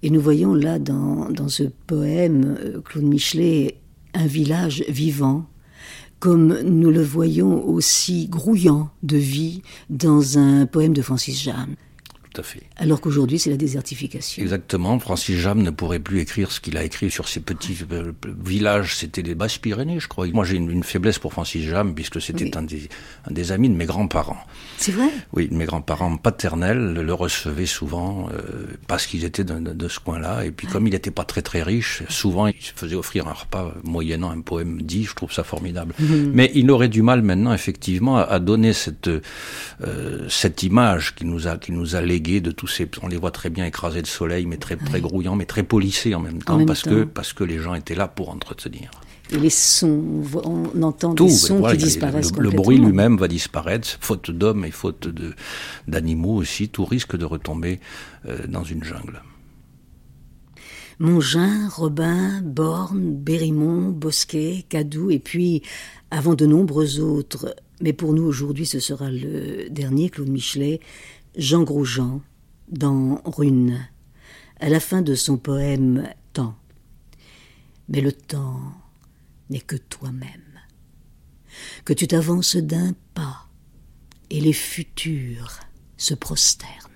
Et 0.04 0.10
nous 0.10 0.20
voyons 0.20 0.54
là 0.54 0.80
dans, 0.80 1.30
dans 1.30 1.48
ce 1.48 1.64
poème, 1.64 2.58
euh, 2.60 2.82
Claude 2.82 3.06
Michelet, 3.06 3.80
un 4.14 4.28
village 4.28 4.84
vivant, 4.90 5.46
comme 6.20 6.60
nous 6.62 6.92
le 6.92 7.02
voyons 7.02 7.66
aussi 7.66 8.28
grouillant 8.28 8.90
de 9.02 9.16
vie 9.16 9.62
dans 9.90 10.38
un 10.38 10.66
poème 10.66 10.94
de 10.94 11.02
Francis 11.02 11.42
Jeanne 11.42 11.76
fait. 12.42 12.64
Alors 12.78 13.02
qu'aujourd'hui, 13.02 13.40
c'est 13.40 13.50
la 13.50 13.58
désertification. 13.58 14.42
Exactement. 14.42 14.98
Francis 15.00 15.38
Jam 15.38 15.62
ne 15.62 15.70
pourrait 15.70 16.00
plus 16.00 16.20
écrire 16.20 16.52
ce 16.52 16.60
qu'il 16.60 16.78
a 16.78 16.84
écrit 16.84 17.12
sur 17.12 17.28
ces 17.28 17.40
petits 17.40 17.78
euh, 17.92 18.12
villages. 18.44 18.96
C'était 18.96 19.22
les 19.22 19.36
Basses-Pyrénées, 19.36 20.00
je 20.00 20.08
crois. 20.08 20.28
Moi, 20.28 20.46
j'ai 20.46 20.58
une, 20.58 20.84
faiblesse 20.84 21.20
pour 21.20 21.34
Francis 21.34 21.66
Jam, 21.66 21.94
puisque 21.94 22.22
c'était 22.22 22.56
un, 22.58 22.64
des, 22.64 22.90
un 23.30 23.34
des 23.34 23.52
amis 23.52 23.70
de 23.70 23.76
mes 23.76 23.86
grands-parents. 23.86 24.44
C'est 24.78 24.92
vrai? 24.92 25.10
Oui, 25.34 25.48
mes 25.52 25.66
grands-parents 25.66 26.18
paternels 26.18 26.94
le 26.94 27.14
recevaient 27.14 27.66
souvent 27.66 28.30
euh, 28.34 28.66
parce 28.88 29.06
qu'ils 29.06 29.24
étaient 29.26 29.44
de, 29.44 29.88
ce 29.88 30.00
coin-là. 30.00 30.46
Et 30.46 30.52
puis, 30.52 30.68
comme 30.68 30.88
il 30.88 30.92
n'était 30.92 31.12
pas 31.12 31.26
très 31.26 31.42
très 31.42 31.62
riche, 31.62 32.04
souvent, 32.10 32.48
il 32.48 32.60
se 32.60 32.74
faisait 32.76 32.96
offrir 32.96 33.28
un 33.28 33.34
repas 33.34 33.74
moyennant 33.84 34.32
un 34.32 34.42
poème 34.42 34.82
dit. 34.82 35.04
Je 35.04 35.16
trouve 35.16 35.32
ça 35.32 35.44
formidable. 35.44 35.94
Mhm. 36.00 36.32
Mais 36.34 36.52
il 36.56 36.70
aurait 36.72 36.90
du 36.90 37.02
mal 37.02 37.22
maintenant, 37.22 37.54
effectivement, 37.54 38.18
à, 38.18 38.40
donner 38.40 38.74
cette, 38.74 39.08
euh, 39.08 40.28
cette 40.30 40.64
image 40.64 41.16
qui 41.16 41.26
nous 41.26 41.48
a, 41.48 41.58
qui 41.58 41.72
nous 41.72 41.96
a 41.96 42.02
de 42.24 42.52
tous 42.52 42.68
ces, 42.68 42.90
on 43.02 43.08
les 43.08 43.18
voit 43.18 43.32
très 43.32 43.50
bien 43.50 43.66
écrasés 43.66 44.02
de 44.02 44.08
soleil, 44.08 44.46
mais 44.46 44.58
très, 44.58 44.76
très 44.76 45.02
grouillants, 45.02 45.36
mais 45.36 45.46
très 45.46 45.64
polissés 45.64 46.16
en 46.16 46.20
même 46.20 46.42
temps, 46.42 46.66
parce 46.66 46.84
que, 46.84 47.04
parce 47.04 47.34
que 47.34 47.44
les 47.44 47.60
gens 47.60 47.76
étaient 47.76 47.96
là 47.96 48.08
pour 48.08 48.30
entretenir. 48.30 48.92
Et 49.32 49.38
les 49.38 49.50
sons, 49.50 50.24
on 50.44 50.82
entend 50.82 51.14
des 51.14 51.30
sons 51.30 51.64
qui 51.64 51.78
disparaissent 51.78 52.36
le, 52.36 52.44
le, 52.44 52.52
bruit 52.52 52.78
lui-même 52.78 53.18
va 53.18 53.28
disparaître, 53.28 53.98
faute 54.02 54.32
d'hommes 54.32 54.66
et 54.66 54.72
faute 54.72 55.08
de, 55.08 55.34
d'animaux 55.88 56.36
aussi, 56.36 56.70
tout 56.70 56.86
risque 56.86 57.16
de 57.16 57.26
retomber 57.26 57.80
euh, 58.28 58.46
dans 58.48 58.64
une 58.64 58.84
jungle. 58.84 59.22
Mongin, 61.00 61.68
Robin, 61.70 62.42
Borne, 62.44 63.16
Bérimont, 63.16 63.90
Bosquet, 63.90 64.66
Cadou, 64.70 65.10
et 65.10 65.20
puis, 65.20 65.64
avant 66.12 66.36
de 66.36 66.46
nombreux 66.46 67.00
autres, 67.00 67.56
mais 67.82 67.94
pour 67.94 68.14
nous 68.14 68.24
aujourd'hui 68.24 68.66
ce 68.66 68.80
sera 68.80 69.12
le 69.12 69.70
dernier, 69.70 70.10
Claude 70.10 70.30
Michelet, 70.30 70.80
Jean 71.36 71.64
Groujean 71.64 72.22
dans 72.68 73.22
Rune, 73.26 73.88
à 74.60 74.70
la 74.70 74.80
fin 74.80 75.02
de 75.02 75.16
son 75.16 75.38
poème 75.38 76.08
Temps. 76.32 76.56
mais 77.90 78.02
le 78.02 78.12
temps 78.12 78.74
n'est 79.50 79.60
que 79.60 79.76
toi-même. 79.76 80.60
Que 81.86 81.94
tu 81.94 82.08
t'avances 82.08 82.56
d'un 82.56 82.94
pas 83.14 83.48
et 84.30 84.42
les 84.42 84.54
futurs 84.54 85.60
se 85.98 86.14
prosternent. 86.16 86.93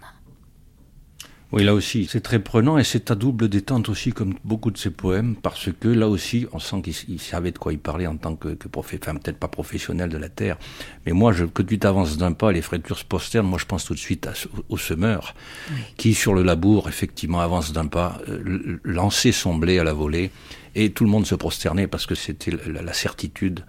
Oui, 1.54 1.64
là 1.64 1.74
aussi, 1.74 2.10
c'est 2.12 2.20
très 2.20 2.40
prenant 2.40 2.78
et 2.78 2.84
c'est 2.84 3.10
à 3.10 3.16
double 3.16 3.48
détente 3.48 3.88
aussi, 3.88 4.12
comme 4.12 4.34
beaucoup 4.44 4.70
de 4.70 4.78
ses 4.78 4.90
poèmes, 4.90 5.38
parce 5.38 5.70
que 5.72 5.88
là 5.88 6.10
aussi, 6.10 6.46
on 6.52 6.60
sent 6.60 6.82
qu'il 6.82 7.22
savait 7.22 7.54
de 7.54 7.58
quoi 7.58 7.72
il 7.72 7.80
parlait 7.80 8.06
en 8.06 8.18
tant 8.18 8.36
que, 8.36 8.50
que 8.50 8.68
enfin, 8.76 9.16
peut-être 9.16 9.38
pas 9.38 9.48
professionnel 9.48 10.10
de 10.10 10.18
la 10.18 10.28
terre. 10.28 10.58
Mais 11.06 11.14
moi, 11.14 11.32
je, 11.32 11.46
que 11.46 11.62
tu 11.62 11.80
t'avances 11.80 12.18
d'un 12.18 12.34
pas, 12.34 12.52
les 12.52 12.62
fractures 12.62 12.98
se 12.98 13.06
prosternent, 13.06 13.48
moi 13.48 13.60
je 13.60 13.66
pense 13.66 13.86
tout 13.86 13.94
de 13.94 14.00
suite 14.00 14.28
au 14.68 14.78
semeur, 14.78 15.36
qui 15.96 16.14
sur 16.14 16.34
le 16.34 16.44
labour, 16.44 16.90
effectivement, 16.90 17.40
avance 17.40 17.72
d'un 17.72 17.88
pas, 17.88 18.20
euh, 18.28 18.82
lançait 18.84 19.32
son 19.32 19.56
blé 19.56 19.80
à 19.80 19.86
la 19.86 19.94
volée, 19.94 20.32
et 20.76 20.92
tout 20.92 21.06
le 21.06 21.10
monde 21.10 21.26
se 21.26 21.36
prosternait 21.36 21.88
parce 21.88 22.06
que 22.06 22.14
c'était 22.14 22.52
la 22.68 22.94
certitude 22.94 23.64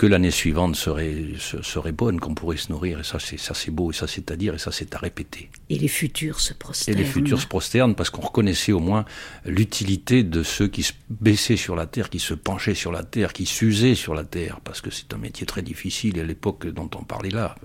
que 0.00 0.06
l'année 0.06 0.30
suivante 0.30 0.76
serait, 0.76 1.14
serait 1.36 1.92
bonne, 1.92 2.20
qu'on 2.20 2.34
pourrait 2.34 2.56
se 2.56 2.72
nourrir. 2.72 3.00
Et 3.00 3.04
ça, 3.04 3.18
c'est, 3.18 3.38
ça, 3.38 3.52
c'est 3.52 3.70
beau, 3.70 3.90
et 3.90 3.94
ça, 3.94 4.06
c'est 4.06 4.30
à 4.30 4.36
dire, 4.36 4.54
et 4.54 4.58
ça, 4.58 4.72
c'est 4.72 4.94
à 4.94 4.98
répéter. 4.98 5.50
Et 5.68 5.78
les 5.78 5.88
futurs 5.88 6.40
se 6.40 6.54
prosternent. 6.54 6.96
Et 6.96 7.02
les 7.02 7.04
futurs 7.04 7.38
se 7.38 7.46
prosternent 7.46 7.94
parce 7.94 8.08
qu'on 8.08 8.22
reconnaissait 8.22 8.72
au 8.72 8.80
moins 8.80 9.04
l'utilité 9.44 10.22
de 10.22 10.42
ceux 10.42 10.68
qui 10.68 10.84
se 10.84 10.94
baissaient 11.10 11.58
sur 11.58 11.76
la 11.76 11.84
terre, 11.84 12.08
qui 12.08 12.18
se 12.18 12.32
penchaient 12.32 12.74
sur 12.74 12.92
la 12.92 13.02
terre, 13.02 13.34
qui 13.34 13.44
s'usaient 13.44 13.94
sur 13.94 14.14
la 14.14 14.24
terre, 14.24 14.60
parce 14.64 14.80
que 14.80 14.88
c'est 14.88 15.12
un 15.12 15.18
métier 15.18 15.44
très 15.44 15.60
difficile, 15.60 16.16
et 16.16 16.22
à 16.22 16.24
l'époque 16.24 16.66
dont 16.66 16.88
on 16.98 17.04
parlait 17.04 17.28
là, 17.28 17.56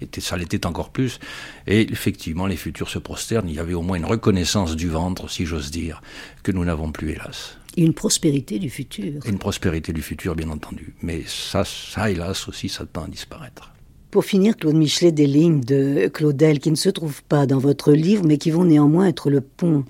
était, 0.00 0.20
ça 0.20 0.36
l'était 0.36 0.66
encore 0.66 0.90
plus. 0.90 1.18
Et 1.66 1.90
effectivement, 1.90 2.46
les 2.46 2.56
futurs 2.56 2.88
se 2.88 3.00
prosternent. 3.00 3.48
Il 3.48 3.56
y 3.56 3.58
avait 3.58 3.74
au 3.74 3.82
moins 3.82 3.96
une 3.96 4.04
reconnaissance 4.04 4.76
du 4.76 4.88
ventre, 4.88 5.28
si 5.28 5.44
j'ose 5.44 5.72
dire, 5.72 6.02
que 6.44 6.52
nous 6.52 6.64
n'avons 6.64 6.92
plus, 6.92 7.10
hélas. 7.10 7.56
Et 7.76 7.82
une 7.82 7.94
prospérité 7.94 8.58
du 8.58 8.70
futur. 8.70 9.22
une 9.26 9.38
prospérité 9.38 9.92
du 9.92 10.02
futur, 10.02 10.34
bien 10.34 10.50
entendu. 10.50 10.94
Mais 11.02 11.22
ça, 11.26 11.64
ça 11.64 12.10
hélas 12.10 12.48
aussi, 12.48 12.68
ça 12.68 12.84
tend 12.84 13.04
à 13.04 13.08
disparaître. 13.08 13.72
Pour 14.10 14.24
finir, 14.24 14.56
Claude 14.56 14.74
Michelet, 14.74 15.12
des 15.12 15.28
lignes 15.28 15.60
de 15.60 16.08
Claudel 16.08 16.58
qui 16.58 16.72
ne 16.72 16.76
se 16.76 16.88
trouvent 16.88 17.22
pas 17.22 17.46
dans 17.46 17.58
votre 17.58 17.92
livre, 17.92 18.24
mais 18.26 18.38
qui 18.38 18.50
vont 18.50 18.64
néanmoins 18.64 19.06
être 19.06 19.30
le 19.30 19.40
pont 19.40 19.84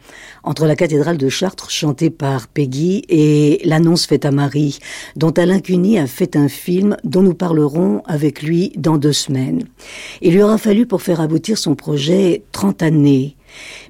entre 0.45 0.67
la 0.67 0.77
cathédrale 0.77 1.17
de 1.17 1.31
Chartres, 1.31 1.71
chantée 1.71 2.11
par 2.11 2.47
Peggy, 2.47 3.03
et 3.09 3.63
l'annonce 3.65 4.05
faite 4.05 4.27
à 4.27 4.31
Marie, 4.31 4.79
dont 5.17 5.31
Alain 5.31 5.61
Cuny 5.61 5.99
a 5.99 6.07
fait 6.07 6.37
un 6.37 6.49
film 6.49 6.99
dont 7.03 7.23
nous 7.23 7.33
parlerons 7.33 8.03
avec 8.05 8.43
lui 8.43 8.75
dans 8.77 8.99
deux 8.99 9.15
semaines. 9.15 9.65
Il 10.21 10.35
lui 10.35 10.43
aura 10.43 10.59
fallu 10.59 10.85
pour 10.85 11.01
faire 11.01 11.23
aboutir 11.23 11.57
son 11.57 11.75
projet 11.75 12.43
30 12.53 12.83
années. 12.83 13.37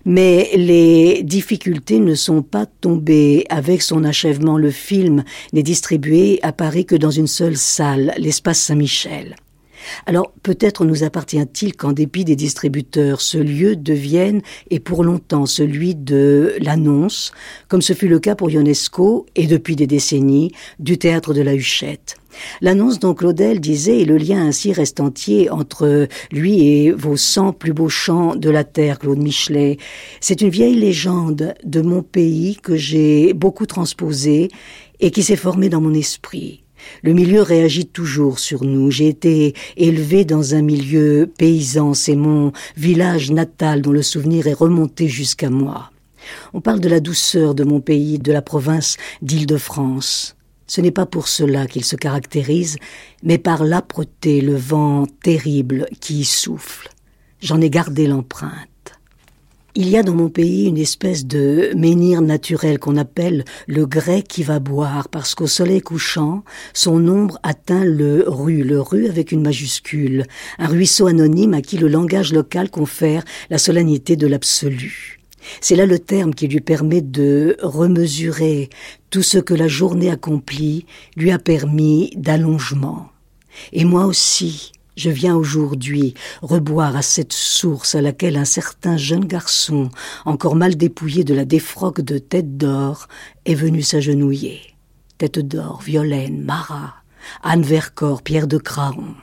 Mais 0.04 0.50
les 0.54 1.22
difficultés 1.22 1.98
ne 1.98 2.14
sont 2.14 2.42
pas 2.42 2.66
tombées 2.66 3.44
avec 3.48 3.82
son 3.82 4.04
achèvement. 4.04 4.56
Le 4.56 4.70
film 4.70 5.24
n'est 5.52 5.62
distribué 5.62 6.38
à 6.42 6.52
Paris 6.52 6.86
que 6.86 6.96
dans 6.96 7.10
une 7.10 7.26
seule 7.26 7.56
salle, 7.56 8.14
l'espace 8.18 8.60
Saint-Michel. 8.60 9.36
Alors 10.06 10.32
peut-être 10.42 10.84
nous 10.84 11.04
appartient-il 11.04 11.76
qu'en 11.76 11.92
dépit 11.92 12.24
des 12.24 12.36
distributeurs, 12.36 13.20
ce 13.20 13.38
lieu 13.38 13.76
devienne 13.76 14.42
et 14.70 14.80
pour 14.80 15.04
longtemps 15.04 15.46
celui 15.46 15.94
de 15.94 16.54
l'annonce, 16.60 17.32
comme 17.68 17.82
ce 17.82 17.92
fut 17.92 18.08
le 18.08 18.18
cas 18.18 18.34
pour 18.34 18.50
Ionesco 18.50 19.26
et 19.36 19.46
depuis 19.46 19.76
des 19.76 19.86
décennies 19.86 20.52
du 20.78 20.98
théâtre 20.98 21.34
de 21.34 21.42
la 21.42 21.54
Huchette. 21.54 22.16
L'annonce 22.60 22.98
dont 22.98 23.14
Claudel 23.14 23.60
disait 23.60 24.00
et 24.00 24.04
le 24.04 24.16
lien 24.16 24.46
ainsi 24.46 24.72
reste 24.72 25.00
entier 25.00 25.50
entre 25.50 26.08
lui 26.30 26.66
et 26.68 26.92
vos 26.92 27.16
cent 27.16 27.52
plus 27.52 27.72
beaux 27.72 27.88
chants 27.88 28.36
de 28.36 28.50
la 28.50 28.64
terre, 28.64 28.98
Claude 28.98 29.18
Michelet. 29.18 29.78
C'est 30.20 30.40
une 30.40 30.50
vieille 30.50 30.76
légende 30.76 31.54
de 31.64 31.80
mon 31.80 32.02
pays 32.02 32.56
que 32.56 32.76
j'ai 32.76 33.32
beaucoup 33.32 33.66
transposée 33.66 34.48
et 35.00 35.10
qui 35.10 35.22
s'est 35.22 35.36
formée 35.36 35.68
dans 35.68 35.80
mon 35.80 35.94
esprit. 35.94 36.62
Le 37.02 37.12
milieu 37.12 37.42
réagit 37.42 37.86
toujours 37.86 38.38
sur 38.38 38.64
nous. 38.64 38.90
J'ai 38.90 39.08
été 39.08 39.54
élevé 39.76 40.24
dans 40.24 40.54
un 40.54 40.62
milieu 40.62 41.30
paysan, 41.38 41.94
c'est 41.94 42.16
mon 42.16 42.52
village 42.76 43.30
natal 43.30 43.82
dont 43.82 43.92
le 43.92 44.02
souvenir 44.02 44.46
est 44.46 44.52
remonté 44.52 45.08
jusqu'à 45.08 45.50
moi. 45.50 45.90
On 46.52 46.60
parle 46.60 46.80
de 46.80 46.88
la 46.88 47.00
douceur 47.00 47.54
de 47.54 47.64
mon 47.64 47.80
pays, 47.80 48.18
de 48.18 48.32
la 48.32 48.42
province 48.42 48.96
d'Île-de-France. 49.22 50.36
Ce 50.66 50.80
n'est 50.80 50.92
pas 50.92 51.06
pour 51.06 51.26
cela 51.26 51.66
qu'il 51.66 51.84
se 51.84 51.96
caractérise, 51.96 52.76
mais 53.24 53.38
par 53.38 53.64
l'âpreté, 53.64 54.40
le 54.40 54.54
vent 54.54 55.06
terrible 55.22 55.86
qui 56.00 56.20
y 56.20 56.24
souffle. 56.24 56.90
J'en 57.40 57.60
ai 57.60 57.70
gardé 57.70 58.06
l'empreinte. 58.06 58.69
Il 59.76 59.88
y 59.88 59.96
a 59.96 60.02
dans 60.02 60.14
mon 60.14 60.28
pays 60.28 60.66
une 60.66 60.78
espèce 60.78 61.26
de 61.26 61.70
menhir 61.76 62.22
naturel 62.22 62.80
qu'on 62.80 62.96
appelle 62.96 63.44
le 63.68 63.86
grès 63.86 64.22
qui 64.22 64.42
va 64.42 64.58
boire, 64.58 65.08
parce 65.08 65.36
qu'au 65.36 65.46
soleil 65.46 65.80
couchant, 65.80 66.42
son 66.74 67.06
ombre 67.06 67.38
atteint 67.44 67.84
le 67.84 68.24
rue, 68.26 68.64
le 68.64 68.80
rue 68.80 69.06
avec 69.06 69.30
une 69.30 69.42
majuscule, 69.42 70.26
un 70.58 70.66
ruisseau 70.66 71.06
anonyme 71.06 71.54
à 71.54 71.62
qui 71.62 71.78
le 71.78 71.86
langage 71.86 72.32
local 72.32 72.68
confère 72.68 73.22
la 73.48 73.58
solennité 73.58 74.16
de 74.16 74.26
l'absolu. 74.26 75.20
C'est 75.60 75.76
là 75.76 75.86
le 75.86 76.00
terme 76.00 76.34
qui 76.34 76.48
lui 76.48 76.60
permet 76.60 77.00
de 77.00 77.56
remesurer 77.62 78.70
tout 79.10 79.22
ce 79.22 79.38
que 79.38 79.54
la 79.54 79.68
journée 79.68 80.10
accomplie 80.10 80.84
lui 81.16 81.30
a 81.30 81.38
permis 81.38 82.12
d'allongement. 82.16 83.08
Et 83.72 83.84
moi 83.84 84.06
aussi, 84.06 84.72
je 84.96 85.10
viens 85.10 85.36
aujourd'hui 85.36 86.14
reboire 86.42 86.96
à 86.96 87.02
cette 87.02 87.32
source 87.32 87.94
à 87.94 88.02
laquelle 88.02 88.36
un 88.36 88.44
certain 88.44 88.96
jeune 88.96 89.24
garçon, 89.24 89.90
encore 90.24 90.56
mal 90.56 90.76
dépouillé 90.76 91.24
de 91.24 91.34
la 91.34 91.44
défroque 91.44 92.00
de 92.00 92.18
tête 92.18 92.56
d'or, 92.56 93.08
est 93.44 93.54
venu 93.54 93.82
s'agenouiller. 93.82 94.60
Tête 95.18 95.38
d'or, 95.38 95.80
Violaine, 95.84 96.42
Marat, 96.42 96.94
Anne 97.42 97.62
Vercors, 97.62 98.22
Pierre 98.22 98.46
de 98.46 98.58
Craon. 98.58 99.14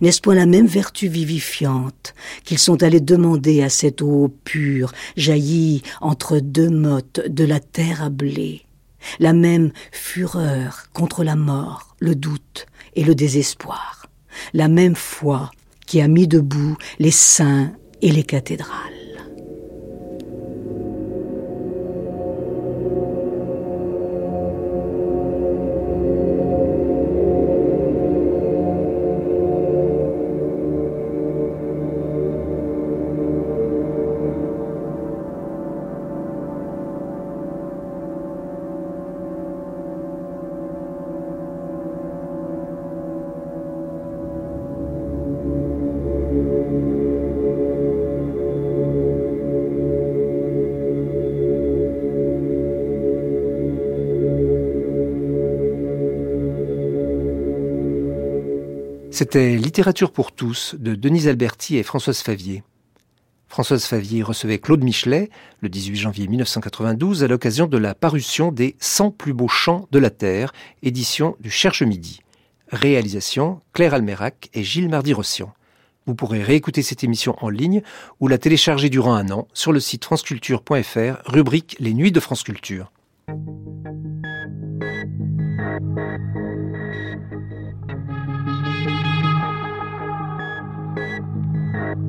N'est-ce 0.00 0.20
point 0.20 0.34
la 0.34 0.46
même 0.46 0.66
vertu 0.66 1.08
vivifiante 1.08 2.14
qu'ils 2.44 2.58
sont 2.58 2.82
allés 2.82 3.00
demander 3.00 3.62
à 3.62 3.68
cette 3.68 4.02
eau 4.02 4.34
pure, 4.44 4.92
jaillie 5.16 5.82
entre 6.00 6.38
deux 6.38 6.70
mottes 6.70 7.20
de 7.28 7.44
la 7.44 7.58
terre 7.58 8.02
à 8.02 8.10
blé? 8.10 8.62
La 9.18 9.32
même 9.32 9.72
fureur 9.90 10.84
contre 10.92 11.24
la 11.24 11.34
mort, 11.34 11.96
le 11.98 12.14
doute 12.14 12.66
et 12.94 13.02
le 13.02 13.14
désespoir. 13.14 14.01
La 14.52 14.68
même 14.68 14.94
foi 14.94 15.50
qui 15.86 16.00
a 16.00 16.08
mis 16.08 16.28
debout 16.28 16.76
les 16.98 17.10
saints 17.10 17.72
et 18.00 18.10
les 18.10 18.24
cathédrales. 18.24 19.01
C'était 59.22 59.54
Littérature 59.54 60.10
pour 60.10 60.32
tous 60.32 60.74
de 60.76 60.96
Denise 60.96 61.28
Alberti 61.28 61.76
et 61.76 61.84
Françoise 61.84 62.18
Favier. 62.22 62.64
Françoise 63.46 63.84
Favier 63.84 64.24
recevait 64.24 64.58
Claude 64.58 64.82
Michelet 64.82 65.30
le 65.60 65.68
18 65.68 65.94
janvier 65.94 66.26
1992 66.26 67.22
à 67.22 67.28
l'occasion 67.28 67.68
de 67.68 67.78
la 67.78 67.94
parution 67.94 68.50
des 68.50 68.74
100 68.80 69.12
plus 69.12 69.32
beaux 69.32 69.46
chants 69.46 69.86
de 69.92 70.00
la 70.00 70.10
Terre, 70.10 70.52
édition 70.82 71.36
du 71.38 71.50
Cherche 71.50 71.84
Midi. 71.84 72.18
Réalisation 72.72 73.60
Claire 73.72 73.94
Almerac 73.94 74.50
et 74.54 74.64
Gilles 74.64 74.88
Mardy-Rossian. 74.88 75.54
Vous 76.06 76.16
pourrez 76.16 76.42
réécouter 76.42 76.82
cette 76.82 77.04
émission 77.04 77.36
en 77.40 77.48
ligne 77.48 77.82
ou 78.18 78.26
la 78.26 78.38
télécharger 78.38 78.88
durant 78.88 79.14
un 79.14 79.30
an 79.30 79.46
sur 79.52 79.70
le 79.70 79.78
site 79.78 80.04
franceculture.fr, 80.04 81.22
rubrique 81.26 81.76
Les 81.78 81.94
Nuits 81.94 82.10
de 82.10 82.18
France 82.18 82.42
Culture. 82.42 82.90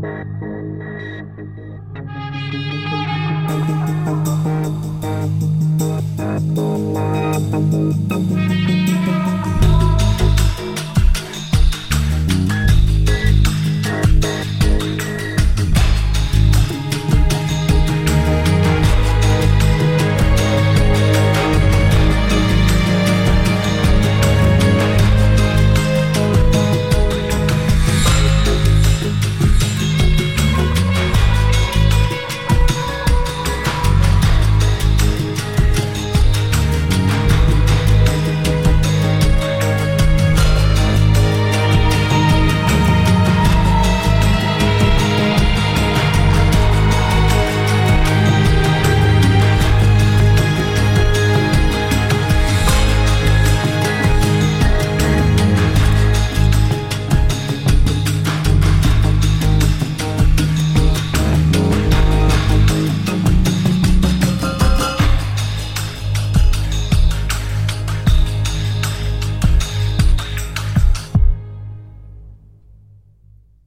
Thank 0.04 0.34
you. 8.52 8.63